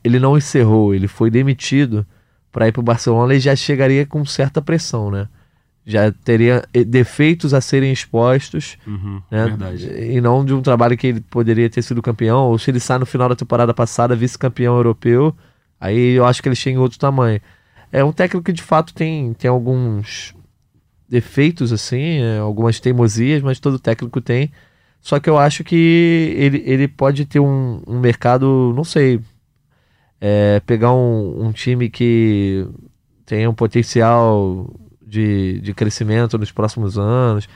[0.05, 2.07] ele não encerrou, ele foi demitido
[2.53, 5.27] para ir para o Barcelona, ele já chegaria com certa pressão, né?
[5.85, 9.47] Já teria eh, defeitos a serem expostos, uhum, né?
[9.47, 9.87] Verdade.
[9.87, 12.99] E não de um trabalho que ele poderia ter sido campeão, ou se ele sai
[12.99, 15.35] no final da temporada passada vice-campeão europeu,
[15.81, 17.41] aí eu acho que ele chega em outro tamanho.
[17.91, 20.35] É um técnico que de fato tem, tem alguns
[21.09, 24.53] defeitos, assim, é, algumas teimosias, mas todo técnico tem.
[25.01, 29.21] Só que eu acho que ele, ele pode ter um, um mercado, não sei,
[30.25, 32.65] é, pegar um, um, time que
[33.27, 34.73] tem um potencial
[35.05, 37.49] de, de crescimento nos próximos anos.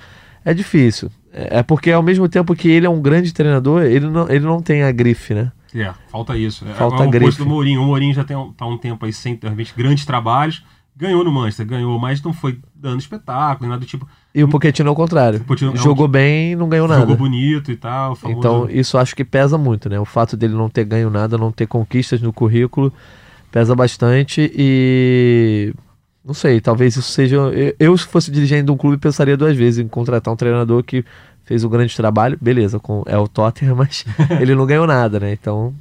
[0.45, 1.09] É difícil.
[1.33, 4.45] É, é porque ao mesmo tempo que ele é um grande treinador, ele não, ele
[4.45, 5.53] não tem a grife, né?
[5.73, 6.67] É, falta isso.
[6.69, 7.39] É, falta é, o grife.
[7.39, 7.83] do Mourinho.
[7.83, 9.39] O Mourinho já tem tá um tempo aí sem
[9.77, 10.65] grandes trabalhos
[10.99, 14.09] Ganhou no Manchester, ganhou, mas não foi dando espetáculo, nada do tipo.
[14.35, 15.41] E o Pochettino ao contrário.
[15.41, 17.03] Pochettino, jogou bem e não ganhou nada.
[17.03, 18.17] Jogou bonito e tal.
[18.17, 18.39] Famoso...
[18.39, 20.01] Então isso acho que pesa muito, né?
[20.01, 22.91] O fato dele não ter ganho nada, não ter conquistas no currículo,
[23.51, 25.75] pesa bastante e
[26.25, 27.37] não sei, talvez isso seja.
[27.79, 31.05] Eu, se fosse dirigente de um clube, pensaria duas vezes em contratar um treinador que
[31.45, 34.05] fez um grande trabalho, beleza, com é o Tottenham, mas
[34.41, 35.33] ele não ganhou nada, né?
[35.33, 35.75] Então.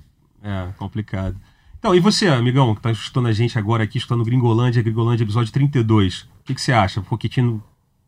[0.44, 1.36] É, complicado.
[1.80, 5.52] Então, e você, amigão, que está escutando a gente agora aqui, escutando Gringolândia, Gringolândia, episódio
[5.52, 7.00] 32, o que, que você acha?
[7.00, 7.64] O Pochettino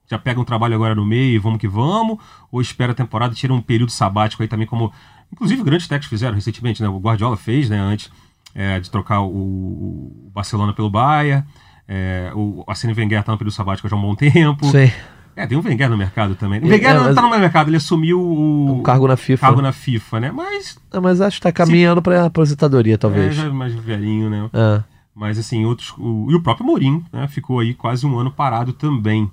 [0.10, 2.18] já pega um trabalho agora no meio e vamos que vamos,
[2.52, 4.92] ou espera a temporada, tira um período sabático aí também, como
[5.32, 6.88] inclusive grandes técnicos fizeram recentemente, né?
[6.88, 8.10] O Guardiola fez, né, antes
[8.56, 11.46] é, de trocar o, o Barcelona pelo Bayern,
[11.88, 14.66] é, o Arsene Wenger tá no período sabático já há um bom tempo.
[14.66, 14.92] Sim.
[15.38, 16.60] É, tem um Wenger no mercado também.
[16.60, 19.16] O É, Wenger é, não mas- tá no mercado, ele assumiu o, Um cargo na
[19.16, 19.46] FIFA.
[19.48, 20.32] cargo na FIFA, né?
[20.32, 23.36] Mas Não, mas acho que tá caminhando pra aposentadoria, é, talvez.
[23.36, 24.50] já é mais velhinho, né?
[24.54, 24.84] Ah,
[25.16, 25.94] Mas assim, outros.
[25.98, 27.28] O, e o próprio Mourinho, né?
[27.28, 29.30] Ficou aí quase um ano parado também.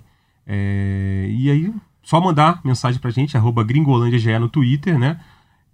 [0.46, 5.18] É, e aí, só mandar mensagem pra gente, arroba gringolândiage no Twitter, né?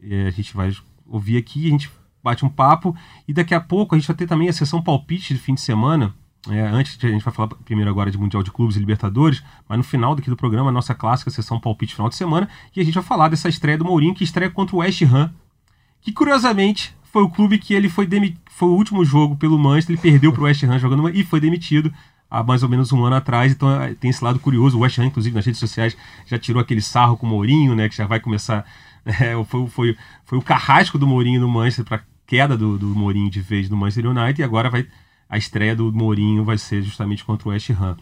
[0.03, 0.73] É, a gente vai
[1.09, 1.91] ouvir aqui, a gente
[2.23, 2.95] bate um papo.
[3.27, 5.61] E daqui a pouco a gente vai ter também a sessão palpite de fim de
[5.61, 6.15] semana.
[6.49, 9.77] É, antes a gente vai falar primeiro agora de Mundial de Clubes e Libertadores, mas
[9.77, 12.85] no final daqui do programa, a nossa clássica sessão palpite final de semana, e a
[12.85, 15.31] gente vai falar dessa estreia do Mourinho, que estreia contra o West Ham,
[16.01, 18.39] que curiosamente foi o clube que ele foi demi...
[18.49, 21.41] foi o último jogo pelo Manchester, ele perdeu para o West Ham jogando e foi
[21.41, 21.93] demitido
[22.31, 24.99] há mais ou menos um ano atrás, então eh, tem esse lado curioso, o West
[24.99, 28.07] Ham inclusive nas redes sociais já tirou aquele sarro com o Mourinho, né, que já
[28.07, 28.65] vai começar,
[29.05, 33.29] é, foi, foi, foi o carrasco do Mourinho no Manchester para queda do, do Mourinho
[33.29, 34.87] de vez no Manchester United e agora vai
[35.31, 37.97] a estreia do Mourinho vai ser justamente contra o West Ham.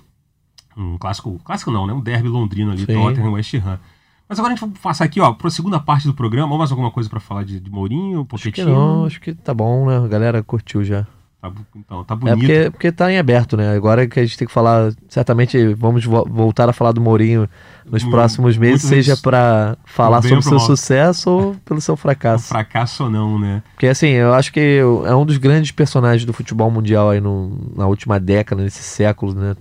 [0.75, 1.93] Um clássico, clássico não, né?
[1.93, 2.95] Um derby londrino ali, Sim.
[2.95, 3.79] Tottenham West Ham.
[4.27, 6.53] Mas agora a gente vai passar aqui, ó, para a segunda parte do programa.
[6.53, 8.71] Ou mais alguma coisa para falar de, de Mourinho, acho que Pochettino?
[8.71, 9.99] não, acho que tá bom, né?
[9.99, 11.07] A galera curtiu já.
[11.41, 12.39] Tá, então, tá É bonito.
[12.39, 13.73] porque, porque tá em aberto, né?
[13.73, 17.49] Agora que a gente tem que falar, certamente vamos vo- voltar a falar do Mourinho
[17.87, 21.97] nos Mu- próximos meses, seja pra falar sobre pro seu sucesso ou pelo seu Um
[21.97, 22.49] fracasso.
[22.49, 23.63] fracasso ou não, né?
[23.75, 27.57] Porque assim, eu acho que é um dos grandes personagens do futebol mundial aí no-
[27.77, 29.55] na última década, nesse século, né?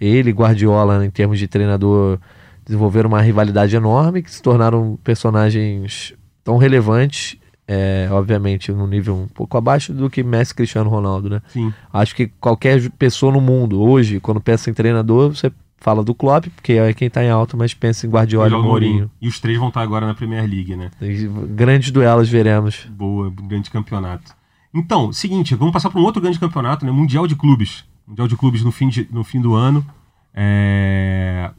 [0.00, 2.18] Ele Guardiola, em termos de treinador,
[2.66, 9.26] desenvolveram uma rivalidade enorme, que se tornaram personagens tão relevantes, é, obviamente, num nível um
[9.28, 11.42] pouco abaixo do que Messi e Cristiano Ronaldo, né?
[11.48, 11.72] Sim.
[11.92, 16.46] Acho que qualquer pessoa no mundo, hoje, quando pensa em treinador, você fala do Klopp,
[16.54, 19.10] porque é quem tá em alta, mas pensa em Guardiola e Mourinho.
[19.20, 20.90] E os três vão estar agora na Premier League, né?
[21.50, 22.86] Grandes duelos veremos.
[22.90, 24.34] Boa, grande campeonato.
[24.72, 26.90] Então, seguinte, vamos passar para um outro grande campeonato, né?
[26.90, 27.84] Mundial de Clubes.
[28.06, 29.84] Mundial de Clubes no fim, de- no fim do ano.
[30.34, 31.50] É...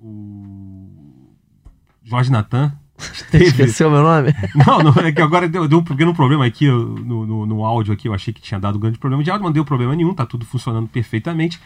[0.00, 0.88] O
[2.04, 2.72] Jorge Natan
[3.12, 3.44] esteve...
[3.44, 4.34] Esqueceu meu nome?
[4.66, 7.92] Não, não, é que agora deu, deu um pequeno problema aqui no, no, no áudio
[7.92, 10.14] aqui, eu achei que tinha dado grande problema de áudio, mas não deu problema nenhum,
[10.14, 11.60] tá tudo funcionando perfeitamente.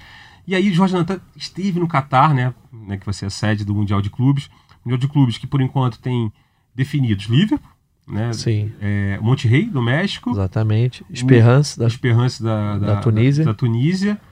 [0.47, 3.75] E aí Jorge Natan esteve no Catar, né, né, que vai ser a sede do
[3.75, 4.51] Mundial de Clubes.
[4.85, 6.33] Mundial de Clubes que por enquanto tem
[6.75, 7.71] definidos Liverpool,
[8.09, 11.05] né, Sim, é, Monterrey do México, exatamente.
[11.09, 13.45] Esperança da, Esperance da, Da Tunísia.
[13.45, 14.21] da, Tunísia,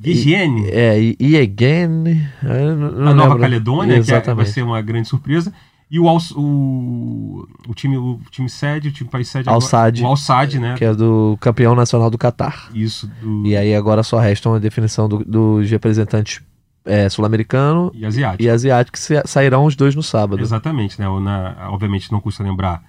[0.00, 2.20] Guigiene, É, e, again.
[2.42, 3.38] a Nova lembro.
[3.40, 4.50] Caledônia, que é- vai Exatamente.
[4.50, 5.52] ser uma grande surpresa.
[5.90, 10.02] E o, o, o, time, o time sede, o time país sede Al agora- Sadd.
[10.02, 10.74] O Al Sadd, né?
[10.76, 12.68] Que é do campeão nacional do Catar.
[12.74, 16.40] Isso, do, E aí agora só restam a definição do- dos representantes
[16.86, 18.42] é, sul-americano e asiático.
[18.42, 20.42] e asiático, que sa- sairão os dois no sábado.
[20.42, 21.06] Exatamente, né?
[21.20, 22.82] Na, obviamente não custa lembrar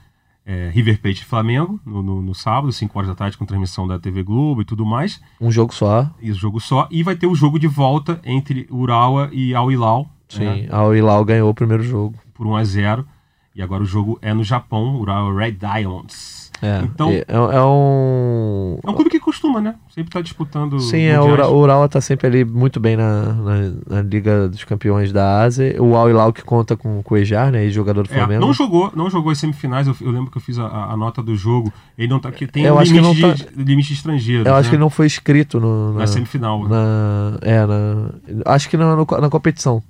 [0.46, 3.88] é, River Plate e Flamengo no, no, no sábado, 5 horas da tarde, com transmissão
[3.88, 5.20] da TV Globo e tudo mais.
[5.42, 6.10] Um jogo só.
[6.22, 6.88] E o jogo só.
[6.92, 10.08] E vai ter o jogo de volta entre Urawa e Al Hilal.
[10.30, 12.16] Sim, né, Al Hilal ganhou o primeiro jogo.
[12.34, 13.08] por 1 a 0
[13.56, 16.45] E agora o jogo é no Japão, Urawa Red Diamonds.
[16.62, 18.80] É, Então- é, é um...
[18.84, 19.76] É um clube que costuma, né?
[19.94, 20.80] Sempre tá disputando.
[20.80, 21.26] Sim, é, o.
[21.26, 23.56] Ura- o Urawa tá sempre ali muito bem na, na,
[23.88, 25.76] na Liga dos Campeões da Ásia.
[25.82, 28.42] O Al Hilal que conta com o Ejar, né, jogador do É, Flamengo.
[28.46, 29.86] não jogou, não jogou as semifinais.
[29.88, 31.72] Eu, eu lembro que eu fiz a, a- nota do jogo.
[31.98, 34.46] Ele não tá que tem Eu um acho que limite, não de, limite de estrangeiros.
[34.48, 34.70] Eu acho né?
[34.70, 36.68] que ele não foi inscrito no, na na, semifinal.
[36.68, 38.10] na- é, na,
[38.54, 39.84] acho que na, na competição.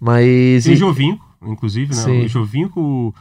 [0.00, 0.64] Mas.
[0.64, 2.02] Tem e- o Jovinco, inclusive, né?
[2.02, 2.24] Sim.
[2.24, 3.14] O Jovinco, o,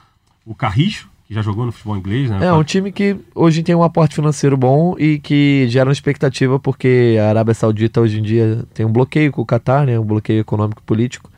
[0.51, 2.45] o Carricho, que já jogou no futebol inglês, né?
[2.45, 6.59] É um time que hoje tem um aporte financeiro bom e que gera uma expectativa
[6.59, 9.99] porque a Arábia Saudita hoje em dia tem um bloqueio com o Catar, né?
[9.99, 11.29] Um bloqueio econômico e político.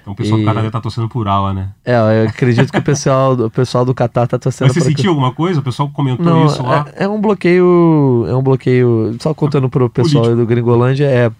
[0.00, 1.68] Então o pessoal e- do Canadá tá torcendo por aula, né?
[1.84, 4.80] É, eu acredito que o pessoal, do- o pessoal do Catar tá torcendo Mas você
[4.80, 5.60] pra que- sentiu alguma coisa?
[5.60, 6.86] O pessoal comentou Não, isso lá.
[6.96, 8.24] é, é um bloqueio.
[8.28, 9.14] É um bloqueio.
[9.20, 10.42] Só contando pro pessoal Político.
[10.42, 11.30] do Gringolândia, é.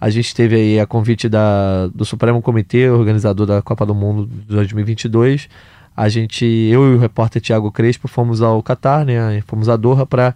[0.00, 4.26] A gente teve aí a convite da, do Supremo Comitê, organizador da Copa do Mundo
[4.46, 5.48] de 2022.
[5.96, 9.42] A gente, eu e o repórter Tiago Crespo, fomos ao Catar, né?
[9.46, 10.34] Fomos a Doha para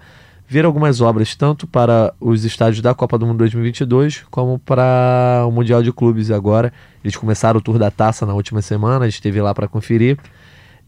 [0.48, 5.50] ver algumas obras, tanto para os estádios da Copa do Mundo 2022, como para o
[5.52, 6.72] Mundial de Clubes agora.
[7.04, 10.18] Eles começaram o Tour da Taça na última semana, a gente esteve lá para conferir.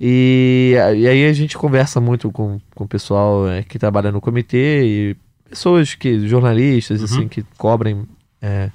[0.00, 4.20] E, e aí a gente conversa muito com, com o pessoal é, que trabalha no
[4.20, 5.16] comitê e
[5.48, 7.04] pessoas que, jornalistas, Uhum.
[7.04, 8.02] assim, que cobrem
[8.40, 8.68] é,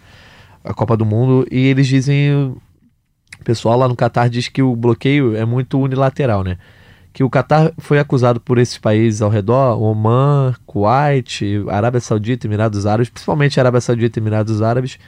[0.63, 2.55] a Copa do Mundo, e eles dizem.
[3.47, 6.57] O pessoal lá no Catar diz que o bloqueio é muito unilateral, né?
[7.13, 12.85] Que o Catar foi acusado por esses países ao redor, Oman, Kuwait, Arábia Saudita, Emirados
[12.85, 14.99] Árabes, principalmente Arábia Saudita e Emirados Árabes,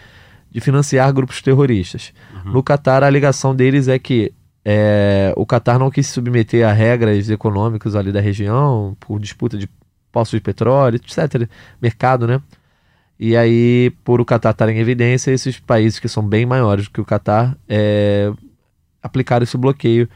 [0.49, 2.13] de financiar grupos terroristas.
[2.45, 4.32] No Catar, a ligação deles é que
[4.63, 9.58] é, o Catar não quis se submeter a regras econômicas ali da região, por disputa
[9.58, 9.69] de
[10.13, 11.45] poços de petróleo, etc.
[11.82, 12.41] Mercado, né?
[13.19, 16.91] E aí, por o Catar estar em evidência, esses países que são bem maiores do
[16.91, 18.32] que o Catar é,
[19.03, 20.08] aplicaram esse bloqueio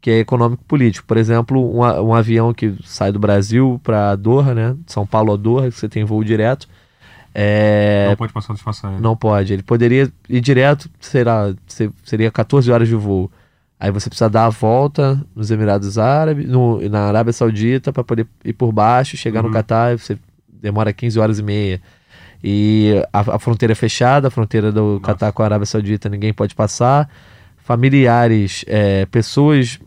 [0.00, 1.06] que é econômico-político.
[1.06, 4.76] Por exemplo, um, um avião que sai do Brasil para Doha, né?
[4.86, 6.68] de São Paulo a Doha, que você tem voo direto.
[7.34, 9.00] É, Não pode passar dos passageiros.
[9.02, 9.52] não pode.
[9.52, 13.30] Ele poderia ir direto, será, se- seria 14 horas de voo.
[13.80, 18.26] Aí você precisa dar a volta nos Emirados Árabes, no, na Arábia Saudita, para poder
[18.44, 19.48] ir por baixo, chegar Uhum.
[19.48, 20.16] no Catar, você
[20.48, 21.80] demora 15 horas e meia.
[22.42, 26.32] E a, a fronteira é fechada, a fronteira do Catar com a Arábia Saudita ninguém
[26.32, 27.08] pode passar.
[27.58, 29.78] Familiares, é, pessoas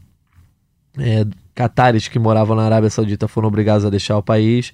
[0.98, 4.74] é, catares que moravam na Arábia Saudita foram obrigados a deixar o país.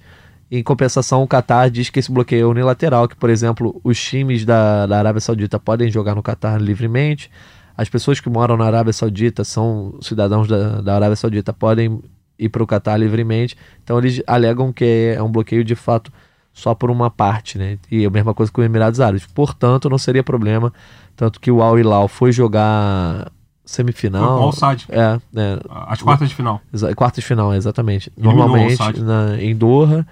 [0.50, 4.44] Em compensação, o Catar diz que esse bloqueio é unilateral, que, por exemplo, os times
[4.44, 7.30] da, da Arábia Saudita podem jogar no Catar livremente.
[7.76, 12.02] As pessoas que moram na Arábia Saudita são cidadãos da, da Arábia Saudita, podem
[12.38, 13.56] ir para o Catar livremente.
[13.82, 16.12] Então, eles alegam que é um bloqueio de fato
[16.52, 17.78] só por uma parte, né?
[17.90, 19.26] E a mesma coisa com os Emirados Árabes.
[19.26, 20.72] Portanto, não seria problema.
[21.16, 23.32] Tanto que o Al Hilal foi jogar Foi
[23.64, 24.40] semifinal.
[24.40, 24.86] o Al-Sadd.
[24.88, 25.58] É, né?
[25.70, 26.60] As quartas de final.
[26.96, 28.12] Quartas de final, exatamente.
[28.16, 30.06] Eliminou Normalmente na, em Doha.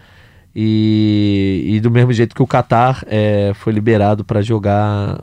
[0.55, 5.23] E, e do mesmo jeito que o Qatar é, foi liberado para jogar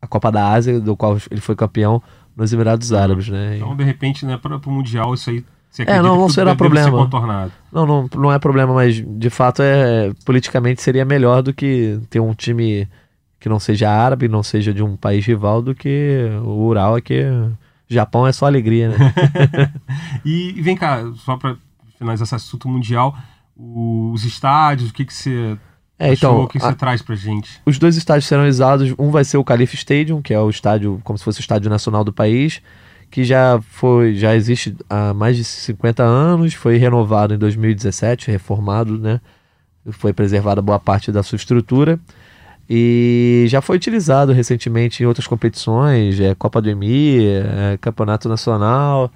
[0.00, 2.02] a Copa da Ásia, do qual ele foi campeão
[2.34, 3.58] nos Emirados Árabes, né?
[3.58, 5.44] Então, de repente, né, para o Mundial, isso aí.
[5.72, 7.08] Você É, não- não será problema.
[7.10, 7.50] Ser.
[7.72, 12.20] Não, não, não é problema, mas de fato é politicamente seria melhor do que ter
[12.20, 12.86] um time
[13.40, 17.24] que não seja árabe, não seja de um país rival, do que o Ural, que
[17.88, 18.96] Japão é só alegria, né?
[20.24, 21.56] E, vem cá, só para
[21.98, 23.16] finalizar esse assunto mundial,
[23.56, 25.56] os estádios, o que, que você
[25.98, 27.60] É, achou, então, o que, a- você traz pra gente?
[27.64, 28.94] Os dois estádios serão usados.
[28.98, 31.70] Um vai ser o Califa Stadium, que é o estádio, como se fosse o estádio
[31.70, 32.60] nacional do país,
[33.12, 38.98] que já foi, já existe há mais de 50 anos, foi renovado em 2017, reformado,
[38.98, 39.20] né?
[39.90, 42.00] Foi preservada boa parte da sua estrutura.
[42.70, 49.12] E já foi utilizado recentemente em outras competições, é, Copa do Emir, é, Campeonato Nacional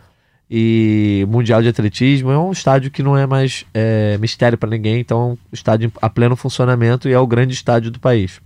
[0.50, 2.30] e Mundial de Atletismo.
[2.30, 5.90] É um estádio que não é mais é, mistério para ninguém, então é um estádio
[6.02, 8.42] a pleno funcionamento e é o grande estádio do país.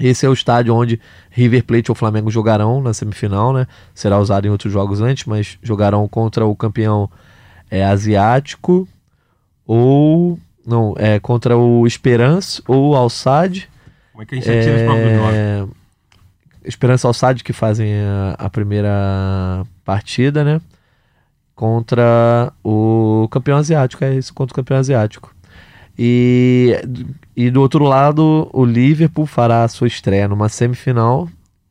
[0.00, 3.66] Esse é o estádio onde River Plate ou Flamengo jogarão na semifinal, né?
[3.94, 7.08] Será usado em outros jogos antes, mas jogarão contra o campeão
[7.70, 8.88] é, asiático
[9.66, 13.68] ou não, é contra o Esperance ou o Al-Sadd.
[14.12, 15.34] Como é que a gente tira as provas dos jogos?
[15.34, 15.66] É,
[16.64, 20.60] Esperança Al-Sadd que fazem a, a primeira partida, né?
[21.54, 25.34] Contra o campeão asiático, é isso, contra o campeão asiático.
[25.98, 26.80] E,
[27.36, 31.28] e do outro lado, o Liverpool fará a sua estreia numa semifinal,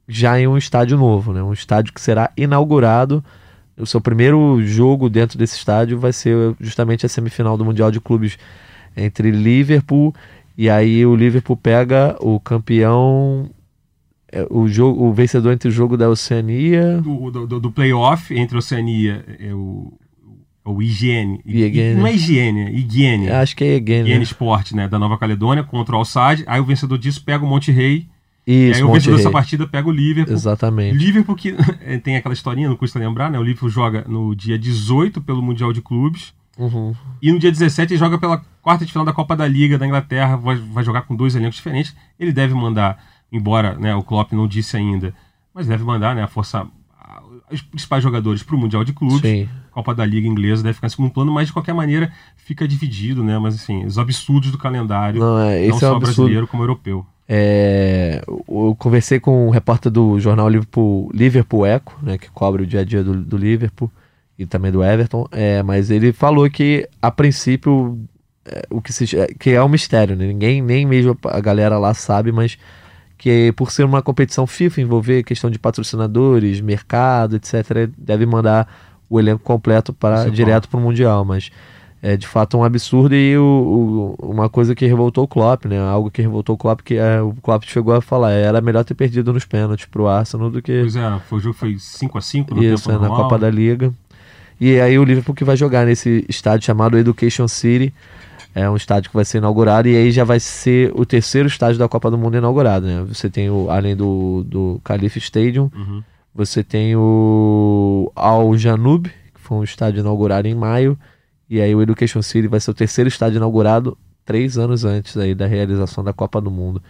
[0.07, 1.43] já em um estádio novo, né?
[1.43, 3.23] Um estádio que será inaugurado.
[3.77, 7.99] O seu primeiro jogo dentro desse estádio vai ser justamente a semifinal do Mundial de
[7.99, 8.38] Clubes
[8.95, 10.13] entre Liverpool
[10.57, 13.49] e aí o Liverpool pega o campeão,
[14.31, 17.01] é, o jogo, o vencedor entre o jogo da Oceania.
[17.01, 19.91] Do, do, do- playoff entre Oceania e o,
[20.65, 21.41] o IGN.
[21.45, 21.99] E Higiene.
[21.99, 23.30] Não é higiene, é higiene.
[23.30, 24.23] Acho que é again, Higiene né?
[24.23, 24.88] Sport, né?
[24.88, 26.43] Da Nova Caledônia contra o Al-Sadd.
[26.47, 28.08] Aí o vencedor disso pega o Monte Rei.
[28.47, 30.34] e Isso, aí o vencedor dessa partida pega o Liverpool.
[30.34, 30.97] Exatamente.
[30.97, 33.38] Liverpool que eh, tem aquela historinha, não custa lembrar, né?
[33.38, 36.34] O Liverpool joga no dia 18 pelo Mundial de Clubes.
[36.58, 36.95] Uhum.
[37.21, 39.86] E no dia 17 ele joga pela quarta de final da Copa da Liga da
[39.86, 41.95] Inglaterra, vai, vai jogar com dois elencos diferentes.
[42.19, 45.13] Ele deve mandar, embora né, o Klopp não disse ainda,
[45.54, 46.65] mas deve mandar né, a força,
[47.52, 49.19] os principais jogadores para o Mundial de Clubes.
[49.19, 49.49] Sim.
[49.73, 53.23] Copa da Liga inglesa deve ficar em segundo plano, mas de qualquer maneira fica dividido,
[53.23, 53.38] né?
[53.39, 55.99] Mas assim, os absurdos do calendário, Não, é, não é só um absurdo.
[55.99, 57.05] brasileiro como europeu.
[57.27, 62.63] É, eu eu conversei com um repórter do jornal Liverpool, Liverpool Echo, né, que cobre
[62.63, 63.89] o dia a dia do, do Liverpool
[64.38, 67.97] e também do Everton, é, mas ele falou que a princípio
[68.45, 70.27] é, o que, se, é, que é um mistério, né?
[70.27, 72.57] ninguém nem mesmo a galera lá sabe, mas
[73.17, 78.67] que por ser uma competição FIFA envolver questão de patrocinadores, mercado, etc, deve mandar
[79.15, 81.52] o elenco completo para é direto para o mundial, mas
[82.02, 85.80] é de fato um absurdo e o, o- uma coisa que revoltou o Klopp, né?
[85.80, 88.93] Algo que revoltou o Klopp que é, o Klopp chegou a falar, era melhor ter
[88.93, 92.21] perdido nos pênaltis pro Arsenal do que Pois é, foi, o jogo foi 5 a
[92.21, 93.16] 5 no isso, tempo é, na.
[93.16, 93.93] Copa da Liga.
[94.59, 97.93] E aí o Liverpool que vai jogar nesse estádio chamado Education City.
[98.55, 101.80] É um estádio que vai ser inaugurado e aí já vai ser o terceiro estádio
[101.80, 103.03] da Copa do Mundo inaugurado, né?
[103.07, 106.03] Você tem o além do do Khalifa Stadium, Uhum.
[106.34, 110.97] Você tem o Al Janub, que foi um estádio inaugurado em maio,
[111.49, 115.36] e aí o Education City vai ser o terceiro estádio inaugurado três anos antes aí
[115.36, 116.81] da realização da Copa do Mundo.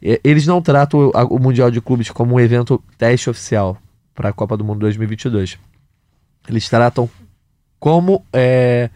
[0.00, 3.76] eles não tratam o, o Mundial de Clubes como um evento teste oficial
[4.14, 5.58] para a Copa do Mundo 2022.
[6.48, 7.08] Eles tratam
[7.78, 8.90] como é,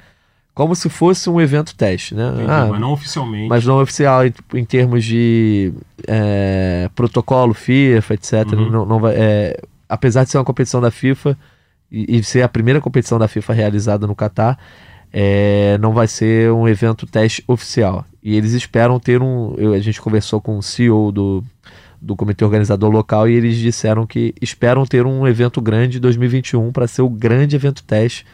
[0.55, 2.29] como se fosse um evento teste, né?
[2.29, 3.49] Entendi, ah, mas não oficialmente.
[3.49, 5.73] Mas não oficial em, em termos de
[6.07, 8.33] é, protocolo FIFA, etc.
[8.53, 8.71] Uhum.
[8.71, 9.61] Não, não vai, é,
[9.93, 11.37] apesar de ser uma competição da FIFA
[11.91, 14.59] e, e, ser a primeira competição da FIFA realizada no Catar,
[15.13, 18.07] é, não vai ser um evento teste oficial.
[18.23, 19.55] E eles esperam ter um.
[19.59, 21.45] Eu, a gente conversou com o CEO do,
[22.01, 26.73] do comitê organizador local e eles disseram que esperam ter um evento grande em 2021
[26.73, 28.25] para ser o grande evento teste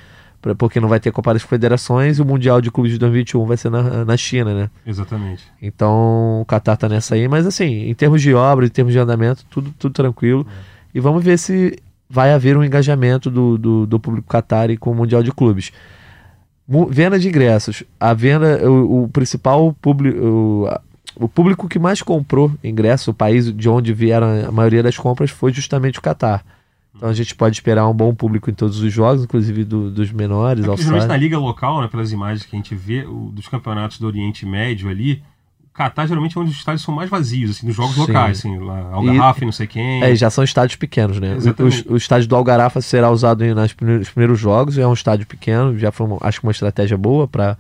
[0.41, 3.45] pra, porque não vai ter Copa das Federações e o Mundial de Clubes de 2021
[3.45, 4.71] vai ser na, na China, né?
[4.87, 5.43] Exatamente.
[5.61, 8.99] Então o Qatar tá nessa aí, mas assim, em termos de obra, em termos de
[9.01, 10.47] andamento, tudo, tudo tranquilo.
[10.75, 10.78] É.
[10.99, 11.79] E vamos ver se
[12.11, 15.71] vai haver um engajamento do, do, do público Qatar com o Mundial de Clubes.
[16.91, 17.85] Venda de ingressos.
[18.01, 20.19] A venda, o, o principal público.
[20.19, 20.81] O,
[21.15, 25.31] o público que mais comprou ingresso, o país de onde vieram a maioria das compras,
[25.31, 26.45] foi justamente o Catar.
[26.97, 30.11] Então a gente pode esperar um bom público em todos os jogos, inclusive do, dos
[30.11, 30.65] menores.
[30.65, 34.01] É, principalmente na liga local, né, pelas imagens que a gente vê, o, dos campeonatos
[34.01, 35.23] do Oriente Médio ali,
[35.79, 38.01] Catar geralmente é onde os estádios são mais vazios, assim, nos jogos Sim.
[38.01, 40.03] locais, assim, lá, Algarrafa e, não sei quem.
[40.03, 41.37] É, já são estádios pequenos, né?
[41.89, 45.25] O, o, estádio do Algarrafa será usado em, nas primeiros, primeiros jogos, é um estádio
[45.25, 47.57] pequeno, já foi, uma, acho que uma estratégia boa para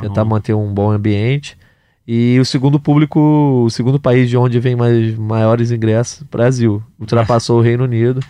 [0.00, 1.58] tentar manter um bom ambiente.
[2.06, 3.20] E o segundo público,
[3.66, 6.82] o segundo país de onde vem mais maiores ingressos, Brasil.
[6.98, 8.24] Ultrapassou o Reino Unido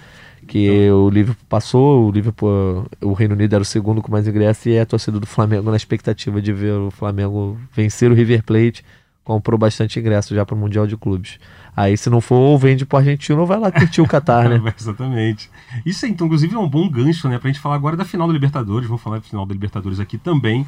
[0.49, 1.05] que então.
[1.05, 4.79] o Liverpool passou, o Liverpool, o Reino Unido era o segundo com mais ingressos e
[4.79, 8.85] a torcida do Flamengo na expectativa de ver o Flamengo vencer o River Plate,
[9.29, 11.39] comprou bastante ingresso já para o Mundial de Clubes.
[11.77, 14.59] Aí se não for, vende pro argentino ou vai lá curtir o Qatar, né?
[14.81, 15.51] Exatamente.
[15.85, 18.33] Isso então, inclusive, é um bom gancho, né, pra gente falar agora da final da
[18.33, 20.67] Libertadores, vamos falar da final da Libertadores aqui também.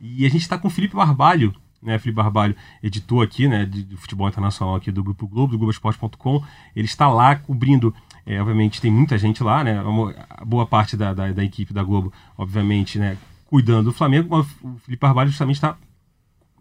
[0.00, 3.82] E a gente está com o Felipe Barbalho, né, Felipe Barbalho, editor aqui, né, de,
[3.82, 6.42] de futebol internacional aqui do Grupo Globo, do Globoesporte.com.
[6.74, 7.94] Ele está lá cobrindo
[8.24, 9.82] é, obviamente tem muita gente lá, né?
[10.28, 13.16] A boa parte da, da, da, equipe da Globo, obviamente, né?
[13.46, 15.78] Cuidando do Flamengo, mas o Felipe Barbalho justamente está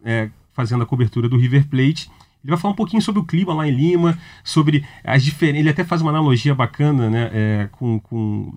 [0.05, 2.09] é, fazendo a cobertura do River Plate.
[2.43, 5.59] Ele vai falar um pouquinho sobre o clima lá em Lima, sobre as diferenças.
[5.59, 7.29] Ele até faz uma analogia bacana, né?
[7.31, 8.51] É, com, com,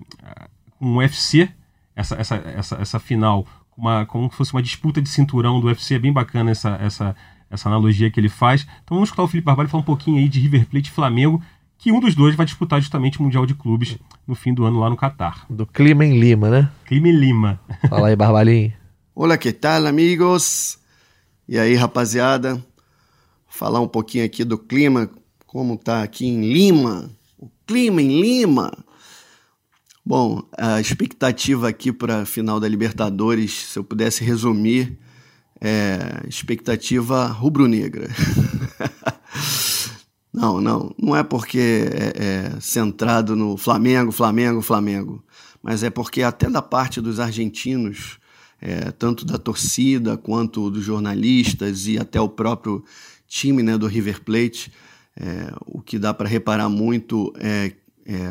[0.79, 1.47] com o UFC,
[1.95, 3.45] essa, essa, essa, essa final,
[3.77, 5.93] uma, como se fosse uma disputa de cinturão do UFC.
[5.93, 7.15] É bem bacana essa, essa,
[7.51, 8.63] essa analogia que ele faz.
[8.83, 11.41] Então vamos escutar o Felipe Barbalho falar um pouquinho aí de River Plate e Flamengo
[11.77, 13.97] que um dos dois vai disputar justamente o Mundial de Clubes
[14.27, 15.45] no fim do ano lá no Catar.
[15.49, 16.69] Do clima em Lima, né?
[16.85, 17.59] Clima em Lima.
[17.89, 18.71] Fala aí, Barbalinho.
[19.15, 20.80] Olá, que tal, amigos?
[21.51, 22.65] E aí, rapaziada?
[23.45, 25.11] Falar um pouquinho aqui do clima,
[25.45, 27.11] como tá aqui em Lima.
[27.37, 28.71] O clima em Lima.
[30.05, 34.97] Bom, a expectativa aqui para a final da Libertadores, se eu pudesse resumir,
[35.59, 38.07] é expectativa rubro-negra.
[40.33, 40.95] Não, não.
[40.97, 45.21] Não é porque é, é centrado no Flamengo, Flamengo, Flamengo.
[45.61, 48.17] Mas é porque até da parte dos argentinos,
[48.61, 52.85] é, tanto da torcida quanto dos jornalistas e até o próprio
[53.27, 54.71] time né, do River Plate,
[55.17, 57.73] é, o que dá para reparar muito é,
[58.05, 58.29] é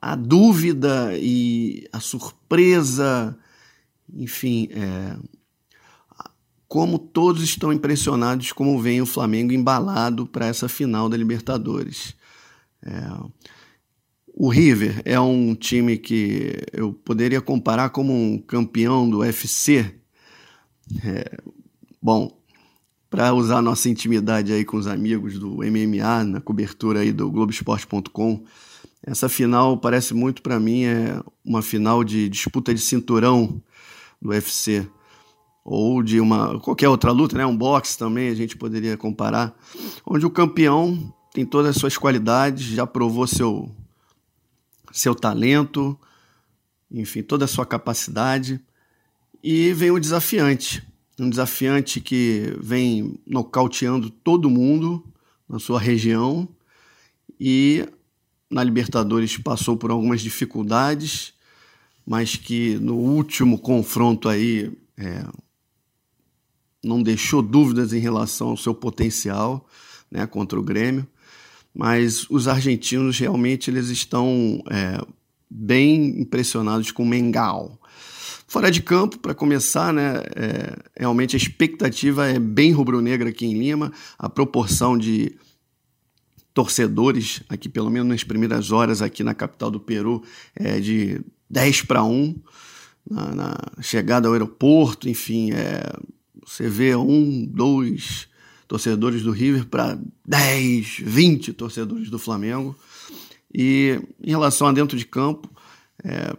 [0.00, 3.36] a dúvida e a surpresa,
[4.14, 5.16] enfim, é,
[6.68, 12.14] como todos estão impressionados como vem o Flamengo embalado para essa final da Libertadores.
[14.38, 19.94] O River é um time que eu poderia comparar como um campeão do UFC.
[21.02, 21.38] É,
[22.02, 22.30] bom,
[23.08, 28.44] para usar nossa intimidade aí com os amigos do MMA na cobertura aí do Globoesporte.com,
[29.02, 33.62] essa final parece muito para mim é uma final de disputa de cinturão
[34.20, 34.86] do UFC
[35.64, 37.46] ou de uma qualquer outra luta, né?
[37.46, 39.56] Um boxe também a gente poderia comparar,
[40.04, 43.74] onde o campeão tem todas as suas qualidades, já provou seu
[44.96, 45.98] seu talento,
[46.90, 48.60] enfim, toda a sua capacidade.
[49.42, 50.82] E vem o desafiante,
[51.18, 55.04] um desafiante que vem nocauteando todo mundo
[55.48, 56.48] na sua região
[57.38, 57.86] e
[58.50, 61.34] na Libertadores passou por algumas dificuldades,
[62.04, 65.24] mas que no último confronto aí é,
[66.82, 69.68] não deixou dúvidas em relação ao seu potencial
[70.10, 71.06] né, contra o Grêmio,
[71.76, 74.98] mas os argentinos realmente eles estão é,
[75.50, 77.78] bem impressionados com o Mengal.
[78.48, 83.58] Fora de campo, para começar, né, é, realmente a expectativa é bem rubro-negra aqui em
[83.58, 85.36] Lima, a proporção de
[86.54, 90.22] torcedores, aqui pelo menos nas primeiras horas aqui na capital do Peru,
[90.54, 91.20] é de
[91.50, 92.34] 10 para 1,
[93.10, 95.92] na, na, chegada ao aeroporto, enfim, é,
[96.42, 98.28] você vê um, dois,
[98.66, 102.76] torcedores do River para 10, 20 torcedores do Flamengo.
[103.52, 105.50] E em relação a dentro de campo,
[106.04, 106.36] é,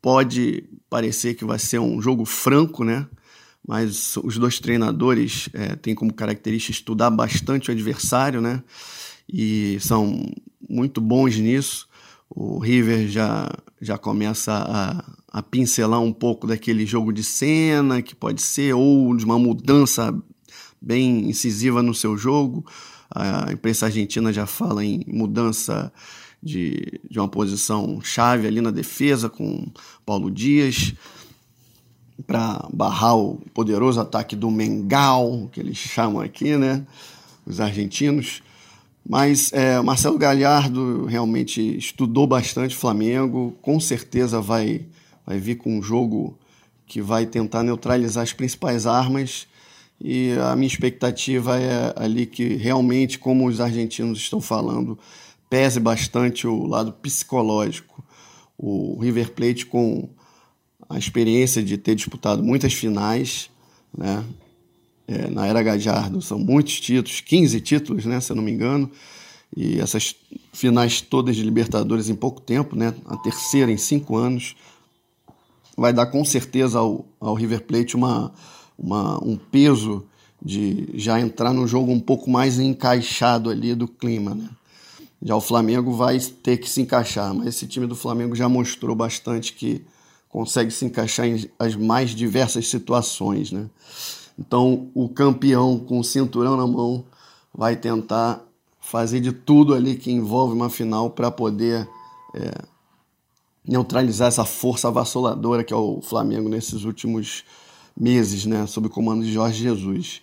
[0.00, 3.06] pode parecer que vai ser um jogo franco, né?
[3.66, 8.62] Mas os dois treinadores é, têm como característica estudar bastante o adversário, né?
[9.28, 10.24] E são
[10.68, 11.88] muito bons nisso.
[12.30, 13.50] O River já,
[13.80, 15.04] já começa a,
[15.38, 20.16] a pincelar um pouco daquele jogo de cena que pode ser, ou de uma mudança
[20.86, 22.64] bem incisiva no seu jogo.
[23.10, 25.92] A imprensa argentina já fala em mudança
[26.40, 29.66] de, de uma posição chave ali na defesa com
[30.04, 30.94] Paulo Dias
[32.24, 36.86] para barrar o poderoso ataque do Mengal, que eles chamam aqui, né?
[37.44, 38.42] Os argentinos.
[39.08, 44.86] Mas é, Marcelo Galhardo realmente estudou bastante Flamengo, com certeza vai,
[45.24, 46.38] vai vir com um jogo
[46.86, 49.46] que vai tentar neutralizar as principais armas.
[50.00, 54.98] E a minha expectativa é ali que realmente, como os argentinos estão falando,
[55.48, 58.04] pese bastante o lado psicológico.
[58.58, 60.08] O River Plate, com
[60.88, 63.50] a experiência de ter disputado muitas finais,
[63.96, 64.24] né?
[65.08, 68.90] É, na era Gajardo são muitos títulos, 15 títulos, né, se eu não me engano,
[69.56, 70.16] e essas
[70.52, 74.56] finais todas de Libertadores em pouco tempo, né, a terceira em cinco anos,
[75.76, 78.32] vai dar com certeza ao, ao River Plate uma,
[78.78, 80.04] uma, um peso
[80.42, 84.48] de já entrar no jogo um pouco mais encaixado ali do clima, né?
[85.22, 88.94] Já o Flamengo vai ter que se encaixar, mas esse time do Flamengo já mostrou
[88.94, 89.84] bastante que
[90.28, 93.68] consegue se encaixar em as mais diversas situações, né?
[94.38, 97.04] Então, o campeão com o cinturão na mão
[97.54, 98.44] vai tentar
[98.78, 101.88] fazer de tudo ali que envolve uma final para poder
[102.34, 102.52] é,
[103.66, 107.44] neutralizar essa força avassaladora que é o Flamengo nesses últimos
[107.96, 108.66] meses, né?
[108.66, 110.22] Sob o comando de Jorge Jesus.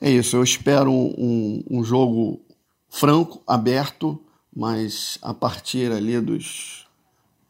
[0.00, 2.40] É isso, eu espero um, um jogo
[2.88, 4.20] franco, aberto,
[4.54, 6.86] mas a partir ali dos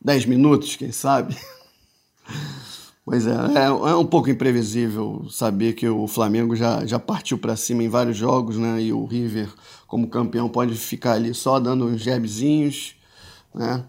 [0.01, 1.37] 10 minutos, quem sabe.
[3.07, 7.55] Pois é, é, é, um pouco imprevisível saber que o Flamengo já, já partiu para
[7.55, 8.81] cima em vários jogos, né?
[8.81, 9.53] E o River,
[9.87, 12.97] como campeão, pode ficar ali só dando uns jabzinhos,
[13.55, 13.85] né?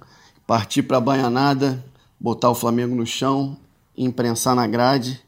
[0.46, 1.82] Partir para a banhanada,
[2.20, 3.56] botar o Flamengo no chão,
[3.98, 5.22] imprensar na grade.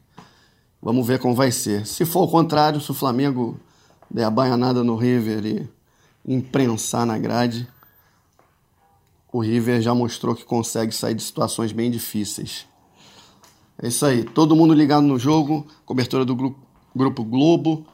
[0.80, 1.86] Vamos ver como vai ser.
[1.86, 3.58] Se for o contrário, se o Flamengo
[4.10, 5.68] der a banhanada no River e
[6.26, 7.68] imprensar na grade,
[9.32, 12.66] o River já mostrou que consegue sair de situações bem difíceis.
[13.80, 16.58] É isso aí, todo mundo ligado no jogo, cobertura do grupo,
[16.94, 17.86] grupo Globo,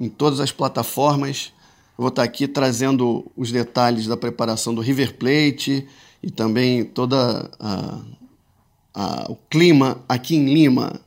[0.00, 1.52] em todas as plataformas.
[1.98, 5.86] Eu vou estar aqui trazendo os detalhes da preparação do River Plate
[6.22, 8.00] e também toda a,
[8.98, 11.00] a, o clima aqui em Lima.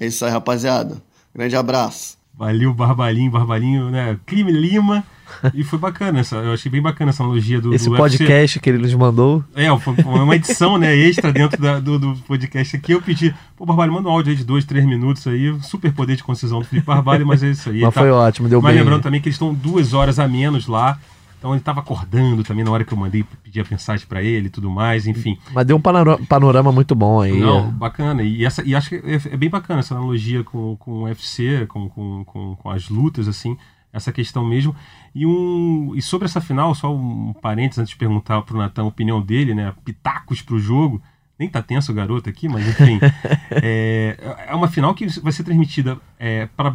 [0.00, 0.96] É isso aí, rapaziada.
[1.34, 2.16] Grande abraço.
[2.36, 4.18] Valeu, Barbalinho, Barbalinho, né?
[4.26, 5.04] Clima Lima
[5.52, 7.74] e foi bacana, essa, eu achei bem bacana essa analogia do.
[7.74, 8.60] Esse do podcast UFC.
[8.60, 9.44] que ele nos mandou.
[9.54, 12.92] É, foi uma edição né, extra dentro da, do, do, podcast aqui.
[12.92, 15.54] Eu pedi, pô, Barbalho, manda um áudio aí de dois, três minutos aí.
[15.62, 17.80] Super poder de concisão do Felipe Barbalho, mas é isso aí.
[17.80, 18.78] Mas tá, foi ótimo, deu mas bem.
[18.78, 20.98] Mas lembrando também que eles estão duas horas a menos lá.
[21.44, 24.46] Então ele estava acordando também na hora que eu mandei pedir a mensagem para ele
[24.46, 25.38] e tudo mais, enfim.
[25.52, 25.80] Mas deu um
[26.26, 27.38] panorama, muito bom aí.
[27.38, 28.22] Não, bacana.
[28.22, 31.66] E, essa, e acho que é, é, bem bacana essa analogia com, com o UFC,
[31.66, 33.58] com, com, com, com as lutas, assim
[33.92, 34.74] essa questão mesmo.
[35.14, 38.84] E, um, e sobre essa final, só um parênteses antes de perguntar para o Natan
[38.84, 39.72] a opinião dele, né?
[39.84, 41.02] Pitacos para o jogo.
[41.38, 43.00] Nem tá tenso o garoto aqui, mas enfim.
[43.50, 44.16] é,
[44.46, 46.72] é uma final que vai ser transmitida é, para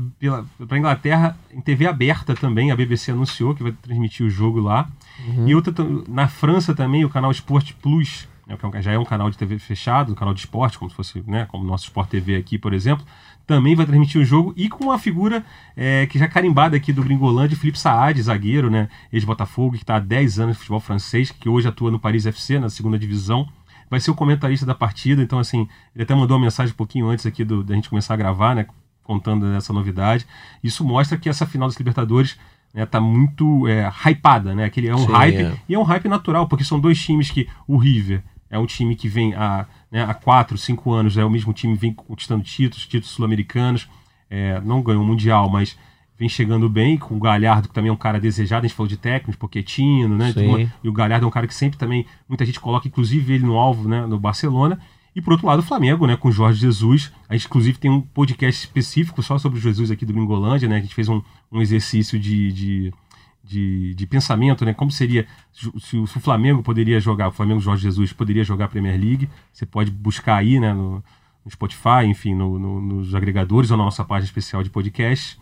[0.70, 2.72] a Inglaterra em TV aberta também.
[2.72, 4.89] A BBC anunciou que vai transmitir o jogo lá.
[5.26, 5.47] Uhum.
[5.47, 5.74] E outra,
[6.07, 9.38] na França também, o canal Sport Plus, né, que é já é um canal de
[9.38, 12.36] TV fechado, um canal de esporte, como se fosse, né, como o nosso Sport TV
[12.36, 13.05] aqui, por exemplo,
[13.45, 15.43] também vai transmitir o jogo e com uma figura
[15.76, 19.99] é, que já carimbada aqui do Gringolândia, Felipe Saad, zagueiro, né, ex-Botafogo, que está há
[19.99, 23.47] 10 anos no futebol francês, que hoje atua no Paris FC, na segunda divisão.
[23.89, 27.07] Vai ser o comentarista da partida, então assim, ele até mandou uma mensagem um pouquinho
[27.09, 28.67] antes aqui do, da gente começar a gravar, né,
[29.03, 30.25] contando essa novidade.
[30.63, 32.37] Isso mostra que essa final das Libertadores
[32.73, 34.65] né, tá muito é, hypada, né?
[34.65, 35.57] Aquele é um Sim, hype é.
[35.67, 38.95] e é um hype natural, porque são dois times que o River é um time
[38.95, 42.85] que vem há né, há quatro, cinco anos é o mesmo time vem conquistando títulos,
[42.85, 43.89] títulos sul-americanos,
[44.29, 45.77] é, não ganhou o Mundial, mas
[46.20, 48.89] vem chegando bem, com o Galhardo, que também é um cara desejado, a gente falou
[48.89, 50.34] de técnicos, Pochettino, né?
[50.36, 53.45] Uma, e o Galhardo é um cara que sempre também, muita gente coloca, inclusive, ele
[53.45, 54.78] no alvo, né, no Barcelona.
[55.15, 57.11] E por outro lado, o Flamengo, né, com o Jorge Jesus.
[57.28, 60.78] A gente, inclusive, tem um podcast específico só sobre o Jesus aqui do Gringolândia, né?
[60.78, 62.93] A gente fez um, um exercício de, de
[63.41, 64.76] de, de pensamento, né?
[64.76, 68.67] Como seria se, se, o Flamengo poderia jogar, o Flamengo Jorge Jesus poderia jogar a
[68.67, 69.28] Premier League.
[69.51, 70.72] Você pode buscar aí, né?
[70.72, 71.03] No,
[71.43, 75.39] no Spotify, enfim, no, no, nos agregadores ou na nossa página especial de podcast.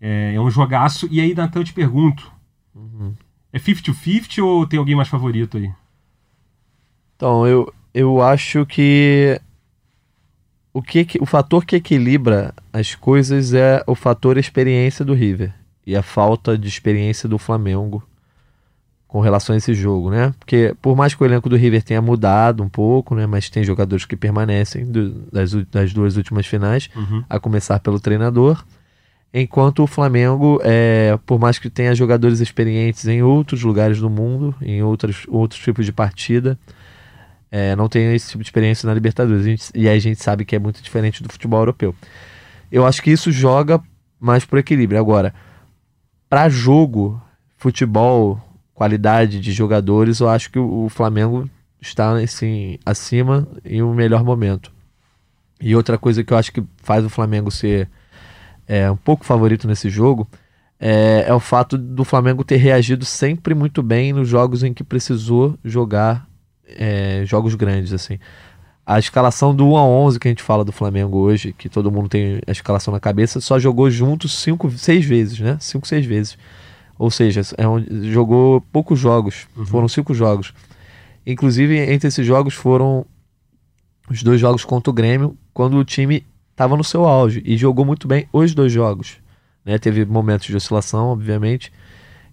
[0.00, 1.08] É, é um jogaço.
[1.10, 2.30] E aí, Natan, eu te pergunto:
[2.74, 3.14] Uhum.
[3.52, 5.70] é 50-50 ou tem alguém mais favorito aí?
[7.16, 9.40] Então, eu, eu acho que
[10.72, 15.54] o, que que- o fator que equilibra as coisas é o fator experiência do River
[15.86, 18.02] e a falta de experiência do Flamengo
[19.08, 20.34] com relação a esse jogo, né?
[20.38, 23.24] Porque por mais que o elenco do River tenha mudado um pouco, né?
[23.24, 27.24] Mas tem jogadores que permanecem do- das, das duas últimas finais, Uhum.
[27.30, 28.62] a começar pelo treinador.
[29.32, 34.54] Enquanto o Flamengo, é, por mais que tenha jogadores experientes em outros lugares do mundo,
[34.62, 36.58] em outros, outros tipos de partida,
[37.50, 39.42] é, não tem esse tipo de experiência na Libertadores.
[39.44, 41.94] A gente- e aí a gente sabe que é muito diferente do futebol europeu.
[42.72, 43.80] Eu acho que isso joga
[44.18, 44.98] mais por equilíbrio.
[44.98, 45.34] Agora,
[46.28, 47.20] para jogo,
[47.56, 48.40] futebol,
[48.74, 51.48] qualidade de jogadores, eu acho que o Flamengo
[51.80, 54.72] está assim, acima em um melhor momento.
[55.60, 57.88] E outra coisa que eu acho que faz o Flamengo ser
[58.66, 60.28] é, um pouco favorito nesse jogo
[60.78, 64.84] é, é o fato do Flamengo ter reagido sempre muito bem nos jogos em que
[64.84, 66.26] precisou jogar
[66.66, 68.18] é, jogos grandes assim.
[68.84, 71.90] A escalação do 1 a 11 que a gente fala do Flamengo hoje, que todo
[71.90, 75.56] mundo tem a escalação na cabeça, só jogou juntos cinco, seis vezes, né?
[75.60, 76.38] Cinco, seis vezes.
[76.98, 79.48] Ou seja, é um- jogou poucos jogos.
[79.66, 80.54] Foram cinco jogos.
[81.26, 83.04] Inclusive, entre esses jogos foram
[84.08, 86.24] os dois jogos contra o Grêmio, quando o time
[86.56, 89.18] estava no seu auge e jogou muito bem os dois jogos.
[89.62, 89.78] Né?
[89.78, 91.70] Teve momentos de oscilação, obviamente.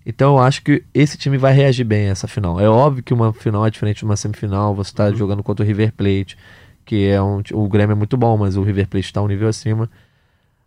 [0.05, 2.57] Então eu acho que esse time vai reagir bem a essa final.
[2.59, 4.73] É óbvio que uma final é diferente de uma semifinal.
[4.75, 6.37] Você está jogando contra o River Plate,
[6.85, 7.41] que é um.
[7.51, 9.89] O Grêmio é muito bom, mas o River Plate está um nível acima.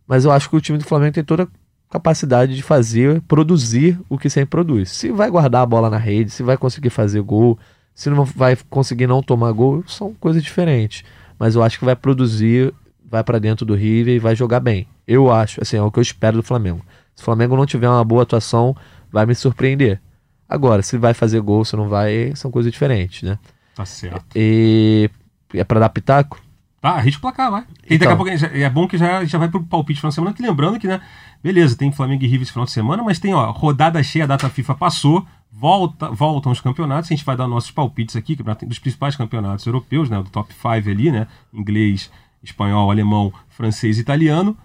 [0.07, 1.49] Mas eu acho que o time do Flamengo tem toda a
[1.91, 4.91] capacidade de fazer, produzir o que sempre produz.
[4.91, 7.59] Se vai guardar a bola na rede, se vai conseguir fazer gol,
[7.95, 11.05] se não vai conseguir não tomar gol, são coisas diferentes.
[11.39, 12.73] Mas eu acho que vai produzir,
[13.09, 14.87] vai para dentro do River e vai jogar bem.
[15.07, 16.85] Eu acho, assim, é o que eu espero do Flamengo.
[17.15, 18.77] Se o Flamengo não tiver uma boa atuação,
[19.11, 20.01] vai me surpreender.
[20.49, 23.39] Agora, se vai fazer gol, se não vai, são coisas diferentes, né?
[23.75, 24.25] Tá certo.
[24.35, 25.11] E
[25.55, 26.41] é para dar pitaco?
[26.81, 27.63] Tá, arrisca o placar, vai.
[27.85, 28.13] E daqui Então.
[28.13, 30.79] a pouco é bom que já, já vai pro palpite final de semana, que lembrando
[30.79, 31.01] que, né,
[31.43, 34.29] beleza, tem Flamengo e River esse final de semana, mas tem, ó, rodada cheia, a
[34.29, 38.67] data FIFA passou, volta, voltam os campeonatos, a gente vai dar nossos palpites aqui, que
[38.67, 42.11] dos principais campeonatos europeus, né, do top 5 ali, né, inglês,
[42.51, 44.57] espanhol, alemão, francês e italiano,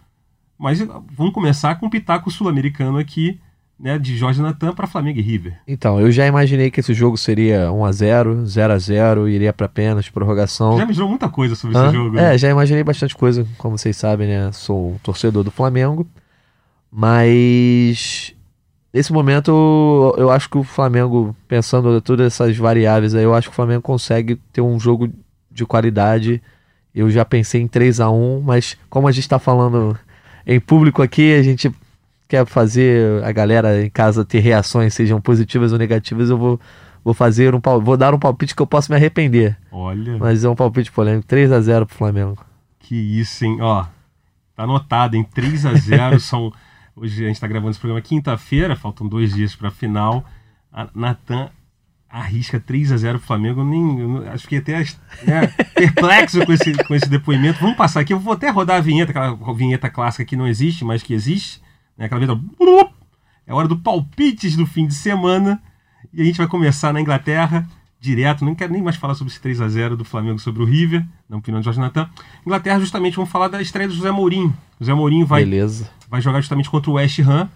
[0.57, 3.39] mas vamos começar com o pitaco sul-americano aqui,
[3.79, 5.57] né, de Jorge Natan para Flamengo e River.
[5.67, 10.77] Então, eu já imaginei que esse jogo seria 1x0, 0x0, iria para pênalti, prorrogação.
[10.77, 11.87] Já me jurou muita coisa sobre Hã?
[11.87, 12.15] esse jogo.
[12.15, 12.35] né?
[12.35, 14.51] É, já imaginei bastante coisa, como vocês sabem, né?
[14.51, 16.07] Sou um torcedor do Flamengo.
[16.91, 18.35] Mas
[18.93, 23.33] nesse momento eu, eu acho que o Flamengo, pensando em todas essas variáveis aí, eu
[23.33, 25.09] acho que o Flamengo consegue ter um jogo
[25.49, 26.41] de qualidade.
[26.93, 29.97] Eu já pensei em 3 a 1 mas como a gente está falando
[30.45, 31.71] em público aqui, a gente
[32.27, 36.59] quer fazer a galera em casa ter reações, sejam positivas ou negativas, eu vou,
[37.03, 39.57] vou fazer um vou dar um palpite que eu posso me arrepender.
[39.71, 40.17] Olha.
[40.17, 41.27] Mas é um palpite polêmico.
[41.27, 42.37] 3 a 0 pro Flamengo.
[42.79, 43.57] Que isso, hein?
[43.61, 43.83] Ó,
[44.55, 46.51] tá anotado, em 3 a 0 são.
[46.95, 50.25] Hoje a gente tá gravando esse programa quinta-feira, faltam dois dias pra final.
[50.71, 51.49] A Natan
[52.11, 53.61] arrisca 3 a 0 pro Flamengo.
[53.61, 54.79] Eu Nem, eu que até
[55.23, 57.59] né, perplexo com esse, com esse depoimento.
[57.59, 60.83] Vamos passar aqui, eu vou até rodar a vinheta, aquela vinheta clássica que não existe,
[60.83, 61.61] mas que existe.
[61.97, 62.41] Né, aquela vinheta.
[63.47, 65.61] É hora do palpites do fim de semana.
[66.13, 67.65] E a gente vai começar na Inglaterra,
[67.99, 68.43] direto.
[68.43, 71.05] Não quero nem mais falar sobre esse 3 a 0 do Flamengo sobre o River,
[71.29, 72.09] na opinião de Jorge Natan.
[72.45, 74.55] Inglaterra, justamente, vamos falar da estreia do José Mourinho.
[74.79, 75.89] José Mourinho vai, Beleza.
[76.09, 77.49] vai jogar justamente contra o West Ham.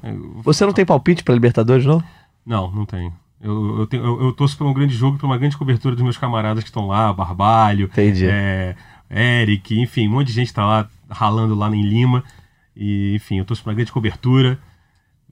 [0.43, 2.01] Você não tem palpite pra Libertadores, não?
[2.45, 3.11] Não, não tenho.
[3.45, 6.03] Eu, eu, tenho, eu, eu torço por um grande jogo, por uma grande cobertura dos
[6.03, 8.25] meus camaradas que estão lá, Barbalho, Entendi.
[8.27, 8.75] é,
[9.09, 12.23] Eric, enfim, um monte de gente tá lá ralando lá em Lima.
[12.75, 14.57] E, enfim, eu torço por uma grande cobertura.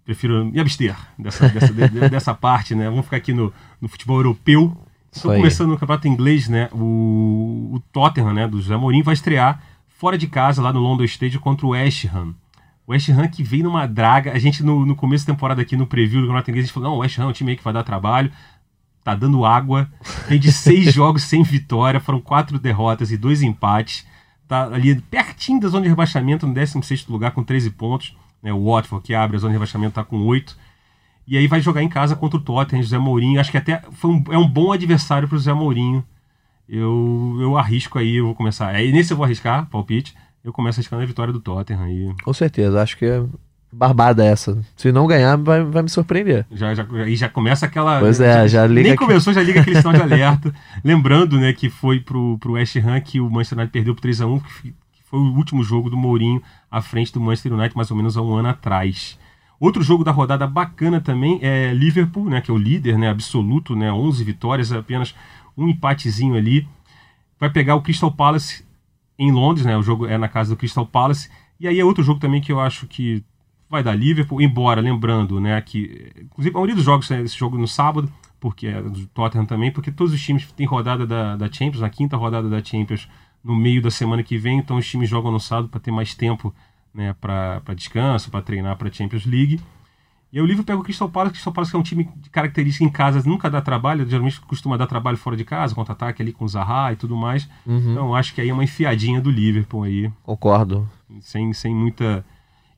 [0.06, 2.90] Prefiro me abster dessa, dessa, de- de- dessa parte, né?
[2.90, 3.52] Vamos ficar aqui no,
[3.82, 4.76] no futebol europeu.
[5.12, 6.70] Estou começando no campeonato inglês, né?
[6.72, 8.48] O, o Tottenham, né?
[8.48, 9.62] Do José Mourinho, vai estrear
[9.98, 12.34] fora de casa, lá no London Stadium, contra o West Ham.
[12.86, 14.32] O West Ham que veio numa draga.
[14.34, 16.74] A gente, no, no começo da temporada aqui, no preview do campeonato inglês, a gente
[16.74, 18.32] falou: não, o West Ham é um time aí que vai dar trabalho.
[19.04, 19.90] Tá dando água.
[20.28, 22.00] Vem de seis jogos sem vitória.
[22.00, 24.06] Foram quatro derrotas e dois empates.
[24.48, 28.16] Tá ali pertinho da zona de rebaixamento, no 16 lugar, com 13 pontos.
[28.42, 28.54] Né?
[28.54, 30.58] O Watford, que abre a zona de rebaixamento, tá com 8.
[31.26, 33.40] E aí vai jogar em casa contra o Tottenham, José Mourinho.
[33.40, 36.04] Acho que até um, é um bom adversário para o José Mourinho.
[36.68, 38.70] Eu, eu arrisco aí, eu vou começar.
[38.70, 40.16] Aí nesse eu vou arriscar, palpite.
[40.44, 42.14] Eu começo arriscando a vitória do Tottenham aí.
[42.24, 42.82] Com certeza.
[42.82, 43.24] Acho que é
[43.72, 44.62] barbada essa.
[44.76, 46.46] Se não ganhar, vai, vai me surpreender.
[46.52, 48.00] Já, já, aí já começa aquela.
[48.00, 49.06] Pois é, já liga Nem aqui.
[49.06, 50.54] começou, já liga aquele sinal de alerta.
[50.84, 54.42] Lembrando, né, que foi pro, pro West Ham que o Manchester United perdeu por 3x1,
[54.44, 57.90] que f- que foi o último jogo do Mourinho à frente do Manchester United, mais
[57.90, 59.18] ou menos há um ano atrás.
[59.60, 63.76] Outro jogo da rodada bacana também é Liverpool, né, que é o líder né, absoluto,
[63.78, 65.16] né, 11 vitórias, apenas
[65.58, 66.68] um empatezinho ali.
[67.40, 68.66] Vai pegar o Crystal Palace
[69.18, 71.30] em Londres, né, o jogo é na casa do Crystal Palace.
[71.60, 73.24] E aí é outro jogo também que eu acho que
[73.70, 77.58] vai dar Liverpool, embora lembrando, né, que inclusive a maioria dos jogos é esse jogo
[77.58, 81.52] no sábado, porque é do Tottenham também, porque todos os times têm rodada da, da
[81.52, 83.08] Champions, na quinta rodada da Champions
[83.44, 86.14] no meio da semana que vem, então os times jogam no sábado para ter mais
[86.14, 86.54] tempo
[86.94, 89.60] né, para descanso, para treinar para Champions League.
[90.34, 92.10] E aí o Liverpool pega o Crystal Palace, o Crystal Palace que é um time
[92.18, 96.24] de característica em casa, nunca dá trabalho, geralmente costuma dar trabalho fora de casa, contra-ataque
[96.24, 97.48] ali com o Zaha e tudo mais.
[97.68, 97.92] Uhum.
[97.92, 100.90] Então acho que aí é uma enfiadinha do Liverpool aí, Concordo.
[101.22, 102.26] sem, sem muita...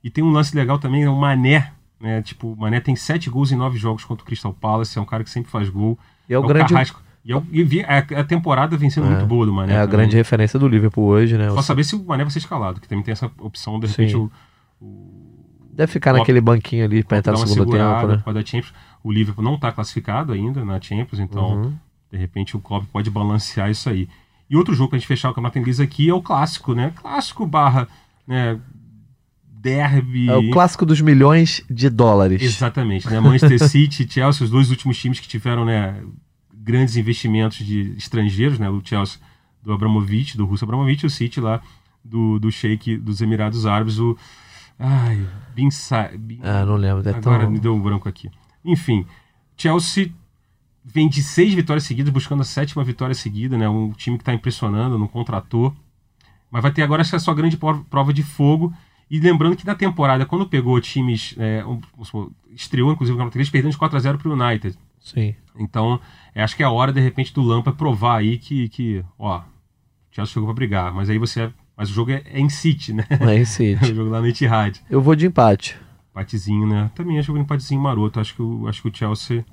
[0.03, 3.29] E tem um lance legal também, é o Mané, né, tipo, o Mané tem sete
[3.29, 5.97] gols em nove jogos contra o Crystal Palace, é um cara que sempre faz gol.
[6.29, 6.73] E é o grande.
[6.73, 7.01] Carrasco.
[7.23, 9.11] E, eu, e vi- a, a temporada vem sendo É.
[9.11, 9.73] muito boa do Mané.
[9.73, 9.91] É a também.
[9.99, 11.49] grande referência do Liverpool hoje, né?
[11.51, 13.87] Só O- saber se o Mané vai ser escalado, que também tem essa opção, de
[13.87, 14.17] repente, Sim.
[14.17, 14.31] o,
[15.75, 18.33] Deve ficar Klopp- naquele banquinho ali pra entrar no segundo tempo, né?
[18.33, 18.73] da Champions.
[19.03, 21.73] O Liverpool não está classificado ainda na Champions, então, Uhum.
[22.11, 24.07] de repente, o Klopp pode balancear isso aí.
[24.49, 26.93] E outro jogo pra gente fechar o campeonato inglês aqui é o clássico, né?
[26.95, 27.87] Clássico barra,
[28.27, 28.59] né?
[29.43, 30.29] Derby.
[30.29, 32.41] É o clássico dos milhões de dólares.
[32.41, 33.19] Exatamente, né?
[33.21, 35.99] Manchester City e Chelsea, os dois últimos times que tiveram, né,
[36.53, 38.69] grandes investimentos de estrangeiros, né?
[38.69, 39.19] O Chelsea
[39.63, 41.59] do Abramovich, do Russo Abramovich, e o City lá
[42.03, 44.15] do, do Sheik dos Emirados Árabes, o
[44.79, 46.09] ai, Bin, Sa...
[46.17, 46.39] Bin...
[46.43, 47.07] Ah, não lembro.
[47.07, 47.51] É Agora tão...
[47.51, 48.29] me deu um branco aqui.
[48.63, 49.05] Enfim,
[49.57, 50.11] Chelsea
[50.83, 53.67] vem de seis vitórias seguidas, buscando a sétima vitória seguida, né?
[53.67, 55.73] Um time que está impressionando, não contratou.
[56.51, 58.73] Mas vai ter agora essa sua grande prova de fogo.
[59.09, 61.35] E lembrando que na temporada, quando pegou times.
[61.37, 61.79] É, um,
[62.51, 64.77] estreou, inclusive, o Campeonato Inglês, perdendo de 4x0 para o United.
[64.99, 65.35] Sim.
[65.57, 65.99] Então,
[66.33, 69.39] é, acho que é a hora, de repente, do Lampa provar aí que, que ó,
[69.39, 69.43] o
[70.11, 70.93] Chelsea chegou para brigar.
[70.93, 71.51] Mas aí você.
[71.77, 73.05] Mas o jogo é, é em City, né?
[73.09, 73.93] É em o City.
[73.93, 74.79] jogo lá no Etihad.
[74.89, 75.75] Eu vou de empate.
[76.11, 76.89] Empatezinho, né?
[76.95, 78.19] Também acho que um empatezinho maroto.
[78.19, 79.45] Acho que, o, acho que o Chelsea,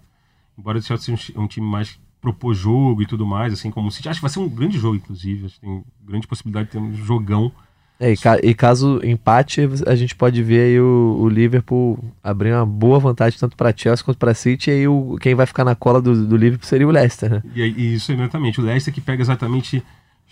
[0.56, 3.90] embora o Chelsea seja um, time mais propor jogo e tudo mais, assim como o
[3.90, 5.46] City, acho que vai ser um grande jogo, inclusive.
[5.46, 7.50] Acho que tem grande possibilidade de ter um jogão.
[7.98, 12.52] É, e, ca- e caso empate, a gente pode ver aí o, o Liverpool abrir
[12.52, 14.70] uma boa vantagem tanto para Chelsea quanto para City.
[14.70, 17.42] E aí o, quem vai ficar na cola do, do Liverpool seria o Leicester, né?
[17.54, 18.60] E, e isso exatamente.
[18.60, 19.82] O Leicester que pega exatamente.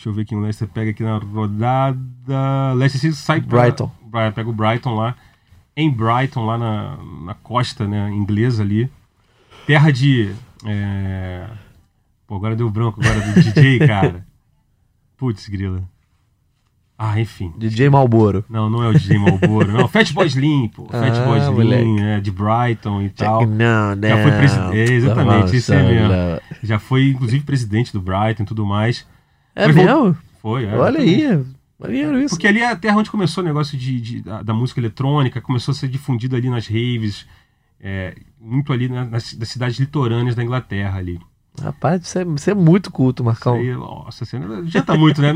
[0.00, 2.72] Deixa eu ver quem o Leicester pega aqui na rodada.
[2.74, 3.90] Leicester City sai pra- Brighton.
[4.02, 5.14] Bri- Pega o Brighton lá.
[5.76, 6.96] Em Brighton, lá na,
[7.26, 8.90] na costa né, inglesa ali.
[9.66, 10.32] Terra de.
[10.64, 11.46] é,
[12.26, 14.26] Pô, agora deu branco agora do DJ, cara.
[15.18, 15.82] Putz, grila.
[16.98, 17.52] Ah, enfim.
[17.58, 18.42] DJ Malboro.
[18.48, 19.86] Não, não é o DJ Malboro, não.
[19.86, 20.86] Fat Boy Slim, pô.
[20.88, 22.02] Fat Ah, Boy Slim, moleque.
[22.02, 23.46] é, de Brighton e tal.
[23.46, 24.08] Não, não.
[24.08, 26.40] Já foi presi- é, exatamente, isso aí mesmo.
[26.62, 29.06] Já foi, inclusive, presidente do Brighton e tudo mais.
[29.54, 30.16] É Mas mesmo?
[30.40, 30.74] Foi, é.
[30.76, 31.44] Olha aí.
[31.78, 32.34] Maneiro isso.
[32.34, 35.40] Porque ali é a terra onde começou o negócio de, de- da, da música eletrônica,
[35.40, 37.26] começou a ser difundido ali nas raves,
[37.80, 41.18] é, muito ali na- nas, das cidades litorâneas da Inglaterra ali.
[41.60, 43.54] Rapaz, você é, você é muito culto, Marcão.
[43.54, 45.32] Aí, nossa, você não adianta muito, né?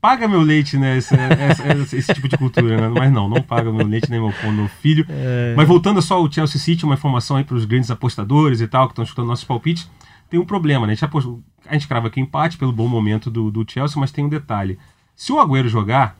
[0.00, 0.98] Paga meu leite, né?
[0.98, 1.14] Esse,
[1.80, 2.88] esse, esse tipo de cultura, né?
[2.88, 5.06] Mas não, não paga meu leite nem meu meu filho.
[5.08, 5.54] É.
[5.56, 8.86] Mas voltando só ao Chelsea City, uma informação aí para os grandes apostadores e tal,
[8.86, 9.88] que estão escutando nossos palpites,
[10.34, 10.94] tem um problema, né?
[10.94, 11.04] A gente,
[11.66, 14.76] a gente crava aqui empate pelo bom momento do, do Chelsea, mas tem um detalhe.
[15.14, 16.16] Se o Agüero jogar,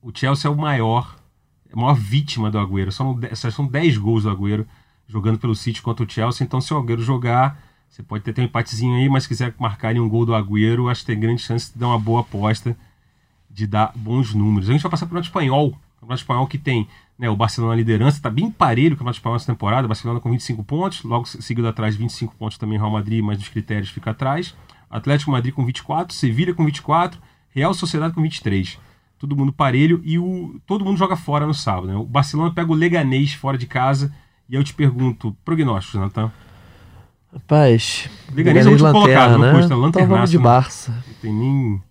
[0.00, 1.16] o Chelsea é o maior,
[1.72, 2.92] a maior vítima do Agüero.
[2.92, 4.64] São, de- são 10 gols do Agüero
[5.08, 6.44] jogando pelo City contra o Chelsea.
[6.44, 9.52] Então, se o Agüero jogar, você pode ter, ter um empatezinho aí, mas se quiser
[9.58, 12.76] marcar um gol do Agüero, acho que tem grande chance de dar uma boa aposta,
[13.50, 14.68] de dar bons números.
[14.68, 15.76] A gente vai passar para o Espanhol.
[16.00, 16.86] O Espanhol que tem
[17.18, 19.86] né, o Barcelona na liderança, está bem parelho o Campeonato Espanhol nessa temporada.
[19.86, 23.38] O Barcelona com 25 pontos, logo seguido atrás 25 pontos também o Real Madrid, mas
[23.38, 24.54] nos critérios fica atrás.
[24.88, 28.78] Atlético Madrid com 24, Sevilha com 24, Real Sociedade com 23.
[29.18, 31.88] Todo mundo parelho e o, todo mundo joga fora no sábado.
[31.88, 31.96] Né?
[31.96, 34.14] O Barcelona pega o Leganês fora de casa.
[34.48, 36.30] E aí eu te pergunto, prognósticos, Natan?
[37.32, 38.08] Rapaz.
[38.32, 40.44] Leganês é o último colocado, não custa, Então vamos de né?
[40.44, 40.92] Barça.
[40.92, 41.82] Não tem nem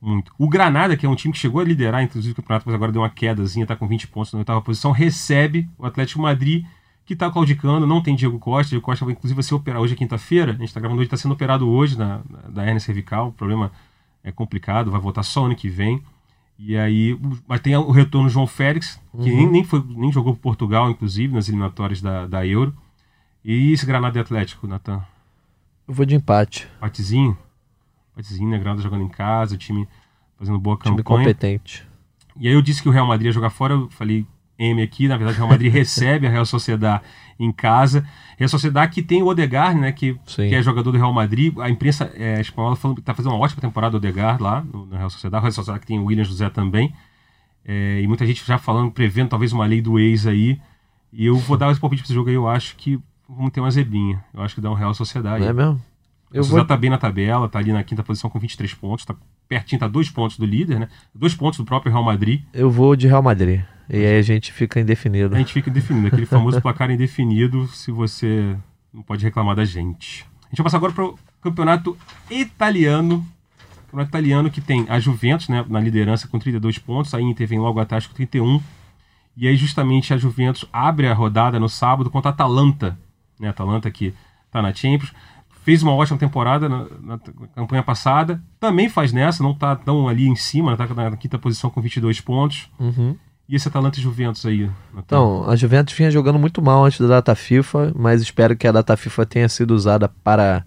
[0.00, 0.32] muito.
[0.38, 2.92] O Granada, que é um time que chegou a liderar, inclusive, o campeonato, mas agora
[2.92, 6.64] deu uma quedazinha, tá com 20 pontos na oitava posição, recebe o Atlético Madrid,
[7.04, 8.70] que tá claudicando, não tem Diego Costa.
[8.70, 10.52] Diego Costa vai, inclusive, vai ser operado hoje é quinta-feira.
[10.52, 13.28] A gente tá gravando hoje, tá sendo operado hoje na, na- da hernia cervical.
[13.28, 13.72] O problema
[14.22, 16.02] é complicado, vai voltar só ano que vem.
[16.58, 20.34] E aí, mas tem o retorno do João Félix, que nem, nem, foi, nem jogou
[20.34, 22.74] por Portugal, inclusive, nas eliminatórias da, da Euro.
[23.44, 25.00] E esse Granada e Atlético, Natan?
[25.86, 26.68] Eu vou de empate.
[26.80, 27.38] Patezinho.
[28.18, 28.58] Patezinho, né?
[28.58, 29.86] Granada jogando em casa, o time
[30.36, 31.20] fazendo boa Time campanha.
[31.20, 31.86] competente.
[32.36, 34.26] E aí eu disse que o Real Madrid ia jogar fora, eu falei
[34.58, 37.04] M aqui, na verdade o Real Madrid recebe a Real Sociedade
[37.38, 38.04] em casa.
[38.36, 40.48] Real Sociedade que tem o Odegaard, né, que, Sim.
[40.48, 41.56] que é jogador do Real Madrid.
[41.58, 44.84] A imprensa é, espanhola falando que tá fazendo uma ótima temporada o Odegaard lá no,
[44.86, 45.40] na Real Sociedade.
[45.40, 46.92] A Real Sociedade que tem o William José também.
[47.64, 50.60] É, e muita gente já falando, prevendo talvez uma lei do ex aí.
[51.12, 52.98] E eu vou dar esse palpite pra esse jogo aí, eu acho que
[53.28, 54.24] vamos ter uma zebinha.
[54.34, 55.44] Eu acho que dá um Real Sociedade.
[55.44, 55.80] É mesmo?
[56.32, 56.64] Eu o vou...
[56.64, 59.14] tá bem na tabela, tá ali na quinta posição com 23 pontos, tá
[59.48, 60.88] pertinho, tá dois pontos do líder, né?
[61.14, 62.42] Dois pontos do próprio Real Madrid.
[62.52, 63.62] Eu vou de Real Madrid.
[63.88, 65.34] E aí a gente fica indefinido.
[65.34, 68.54] A gente fica indefinido, aquele famoso placar indefinido, se você
[68.92, 70.26] não pode reclamar da gente.
[70.44, 71.96] A gente vai passar agora para o campeonato
[72.30, 73.26] italiano.
[73.86, 77.58] Campeonato italiano que tem a Juventus né, na liderança com 32 pontos, a Inter vem
[77.58, 78.60] logo atrás com 31.
[79.34, 82.98] E aí justamente a Juventus abre a rodada no sábado contra a Atalanta.
[83.40, 84.12] Né, a Atalanta que
[84.46, 85.14] está na Champions
[85.68, 87.18] fez uma ótima temporada na, na,
[87.54, 91.68] campanha passada, também faz nessa, não está tão ali em cima, está na quinta posição
[91.68, 92.70] com 22 pontos.
[92.80, 93.14] Uhum.
[93.46, 94.70] E esse Atalanta e Juventus aí?
[94.96, 98.72] Então, a Juventus vinha jogando muito mal antes da data FIFA, mas espero que a
[98.72, 100.64] data FIFA tenha sido usada para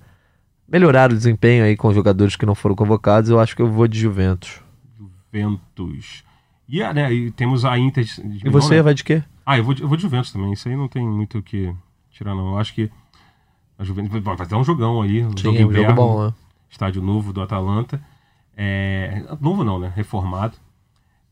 [0.71, 3.31] melhorar o desempenho aí com jogadores que não foram convocados.
[3.31, 4.61] Eu acho que eu vou de Juventus.
[5.33, 6.23] Juventus.
[6.69, 8.03] E, ah, né, e temos a Inter.
[8.03, 8.81] De e você né?
[8.83, 9.23] vai de quê?
[9.43, 10.53] Ah, eu vou de, eu vou de Juventus também.
[10.53, 11.73] Isso aí não tem muito o que
[12.11, 12.51] tirar, não.
[12.51, 12.91] Eu acho que
[13.77, 16.33] a Juventus vai ter um jogão aí, um Sim, jogo, inverno, jogo bom, né?
[16.69, 18.01] estádio novo do Atalanta.
[18.55, 19.91] É, novo não, né?
[19.95, 20.57] Reformado.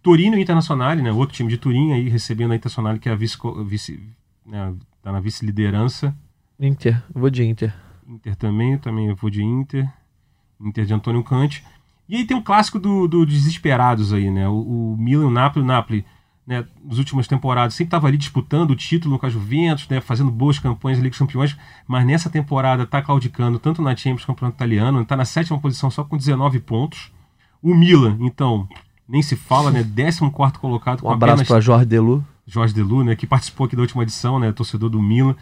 [0.01, 1.11] Torino Internacional, né?
[1.11, 3.99] Outro time de Turim aí recebendo a Internacional que é a vice, vice
[4.45, 6.15] né, tá na vice-liderança.
[6.59, 7.73] Inter, eu vou de Inter.
[8.07, 9.89] Inter também, também eu vou de Inter.
[10.59, 11.63] Inter de Antônio Cante.
[12.07, 14.47] E aí tem um clássico do, do Desesperados aí, né?
[14.47, 16.05] O, o Milan, o Napoli, o Napoli
[16.49, 20.31] né, nas últimas temporadas, sempre estava ali disputando o título com a Juventus, né, fazendo
[20.31, 21.55] boas campanhas na Liga dos Campeões,
[21.87, 26.03] mas nessa temporada está claudicando tanto na Champions Campeonato Italiano, está na sétima posição só
[26.03, 27.11] com 19 pontos.
[27.61, 28.67] O Milan, então,
[29.07, 31.05] nem se fala, né, 14 colocado.
[31.05, 32.25] Um abraço para Jorge Delu.
[32.47, 35.35] Jorge Delu, né, que participou aqui da última edição, né, torcedor do Milan.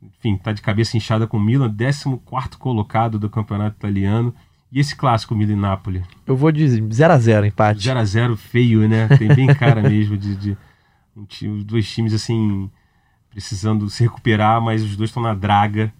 [0.00, 2.20] Enfim, está de cabeça inchada com o Milan, 14
[2.60, 4.32] colocado do Campeonato Italiano.
[4.74, 6.02] E esse clássico Milan e Napoli?
[6.26, 7.88] Eu vou de 0x0, empate.
[7.88, 9.06] 0x0 feio, né?
[9.06, 10.56] Tem bem cara mesmo de, de
[11.16, 12.68] um time, dois times assim
[13.30, 15.92] precisando se recuperar, mas os dois estão na draga.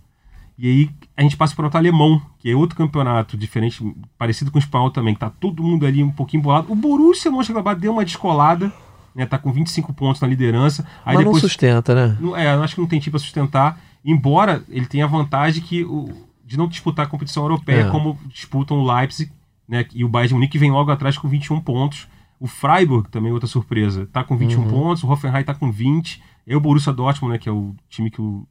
[0.59, 4.59] E aí a gente passa para o alemão, que é outro campeonato diferente, parecido com
[4.59, 6.73] o espanhol também, que tá todo mundo ali um pouquinho bolado.
[6.73, 8.73] O Borussia Mönchengladbach deu uma descolada,
[9.15, 9.25] né?
[9.25, 10.85] Tá com 25 pontos na liderança.
[11.05, 12.19] Aí mas depois, não sustenta, né?
[12.37, 13.81] É, acho que não tem time para sustentar.
[14.05, 16.09] Embora ele tenha a vantagem que o,
[16.45, 17.91] de não disputar a competição europeia é.
[17.91, 19.31] como disputam o Leipzig
[19.69, 22.07] né, e o Bayern de Munique vem logo atrás com 21 pontos.
[22.39, 24.69] O Freiburg, também outra surpresa, está com 21 uhum.
[24.69, 26.23] pontos, o Hoffenheim está com 20.
[26.47, 28.47] E o Borussia Dortmund, né, que é o time que o,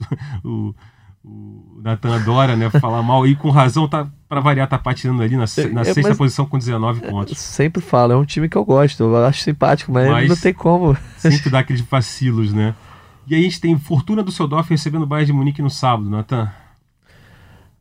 [0.44, 0.74] o,
[1.24, 5.34] o Nathan adora né, falar mal, e com razão, tá, para variar, tá patinando ali
[5.34, 7.38] na, na é, sexta posição com 19 pontos.
[7.38, 10.52] Sempre falo, é um time que eu gosto, eu acho simpático, mas, mas não tem
[10.52, 10.94] como.
[11.16, 12.74] Sempre dá aqueles vacilos, né?
[13.26, 16.10] E aí a gente tem Fortuna do Seudorf recebendo o Bayern de Munique no sábado,
[16.10, 16.50] Nathan.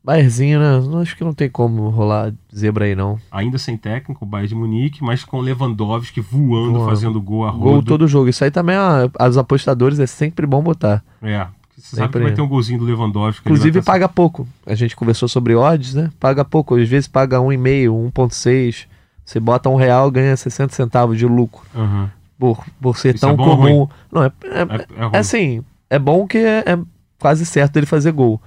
[0.07, 1.01] Bayernzinho, né?
[1.01, 3.19] Acho que não tem como rolar zebra aí, não.
[3.29, 6.85] Ainda sem técnico, o Bayern de Munique, mas com Lewandowski voando, voando.
[6.85, 7.63] fazendo gol a rodo.
[7.63, 8.29] Gol todo jogo.
[8.29, 11.03] Isso aí também, ó, as apostadores, é sempre bom botar.
[11.21, 11.45] É,
[11.75, 13.41] você sempre sabe que vai ter um golzinho do Lewandowski.
[13.41, 14.47] Inclusive paga pouco.
[14.65, 16.09] A gente conversou sobre odds, né?
[16.17, 16.75] Paga pouco.
[16.75, 18.85] Às vezes paga 1,5, 1,6.
[19.25, 21.61] Você bota um real, ganha 60 centavos de lucro.
[21.75, 22.07] Uhum.
[22.39, 23.89] Por, por ser Isso tão é comum.
[24.09, 26.79] Não, é, é, é, é, assim, é bom que é, é
[27.19, 28.41] quase certo ele fazer gol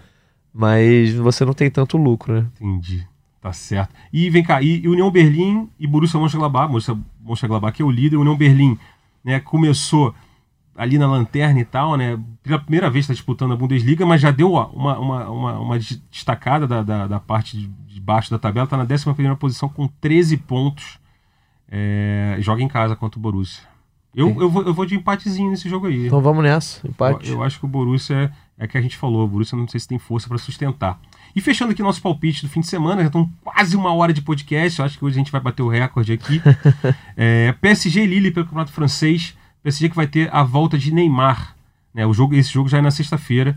[0.53, 2.47] mas você não tem tanto lucro, né?
[2.61, 3.07] Entendi.
[3.41, 3.95] Tá certo.
[4.13, 8.17] E vem cá, e, União Berlim e Borussia Mönchengladbach, Borussia Mönchengladbach que é o líder,
[8.17, 8.79] União Berlim,
[9.25, 10.15] né, começou
[10.77, 14.31] ali na lanterna e tal, né, pela primeira vez está disputando a Bundesliga, mas já
[14.31, 18.77] deu uma, uma, uma, uma destacada da, da, da, parte de baixo da tabela, está
[18.77, 20.99] na 11 primeira posição com 13 pontos,
[21.71, 23.65] é, joga em casa contra o Borussia.
[24.15, 26.07] Eu, eu, vou, eu vou de empatezinho nesse jogo aí.
[26.07, 27.29] Então vamos nessa, empate.
[27.29, 29.81] Eu, eu acho que o Borussia é, que a gente falou, o Borussia não sei
[29.81, 31.01] se tem força para sustentar.
[31.35, 34.21] E fechando aqui nosso palpite do fim de semana, já estão quase uma hora de
[34.21, 36.43] podcast, eu acho que hoje a gente vai bater o recorde aqui.
[37.17, 41.57] é, PSG e Lille pelo Campeonato Francês, PSG que vai ter a volta de Neymar.
[41.95, 43.57] Né, o jogo, esse jogo já é na sexta-feira,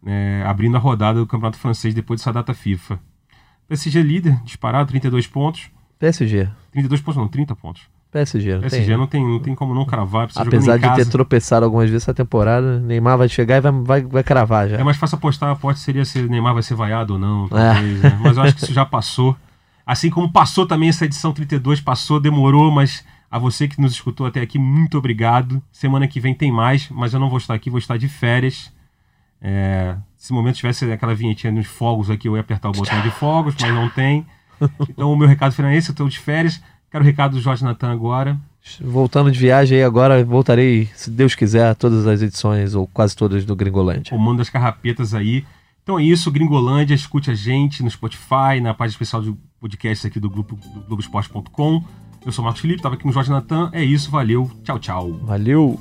[0.00, 3.00] né, abrindo a rodada do Campeonato Francês depois dessa data FIFA.
[3.66, 5.70] PSG líder, disparado, 32 pontos.
[5.98, 6.48] PSG.
[6.70, 7.82] 32 pontos não, 30 pontos.
[8.16, 8.54] PSG.
[8.54, 10.28] Não PSG tem, não, tem, não tem como não cravar.
[10.34, 14.22] Apesar de ter tropeçado algumas vezes essa temporada, Neymar vai chegar e vai, vai, vai
[14.22, 14.76] cravar já.
[14.76, 18.04] É mais fácil apostar, a aposta seria se Neymar vai ser vaiado ou não, talvez,
[18.04, 18.08] é.
[18.08, 18.18] né?
[18.22, 19.36] Mas eu acho que isso já passou.
[19.84, 24.26] Assim como passou também essa edição 32, passou, demorou, mas a você que nos escutou
[24.26, 25.62] até aqui, muito obrigado.
[25.70, 28.72] Semana que vem tem mais, mas eu não vou estar aqui, vou estar de férias.
[29.40, 33.00] É, se no momento tivesse aquela vinhetinha nos fogos aqui, eu ia apertar o botão
[33.02, 34.26] de fogos, mas não tem.
[34.88, 36.62] Então o meu recado final é esse, eu estou de férias.
[36.96, 38.38] Quero o recado do Jorge Natan agora.
[38.80, 43.14] Voltando de viagem aí agora, voltarei, se Deus quiser, a todas as edições, ou quase
[43.14, 44.16] todas, do Gringolândia.
[44.16, 45.44] Comando das carrapetas aí.
[45.82, 50.18] Então é isso, Gringolândia, escute a gente no Spotify, na página especial de podcast aqui
[50.18, 51.84] do grupo do Globoesporte.com.
[52.24, 53.68] Eu sou o Marcos Felipe, estava aqui com o Jorge Natan.
[53.74, 55.12] É isso, valeu, tchau, tchau.
[55.22, 55.78] Valeu!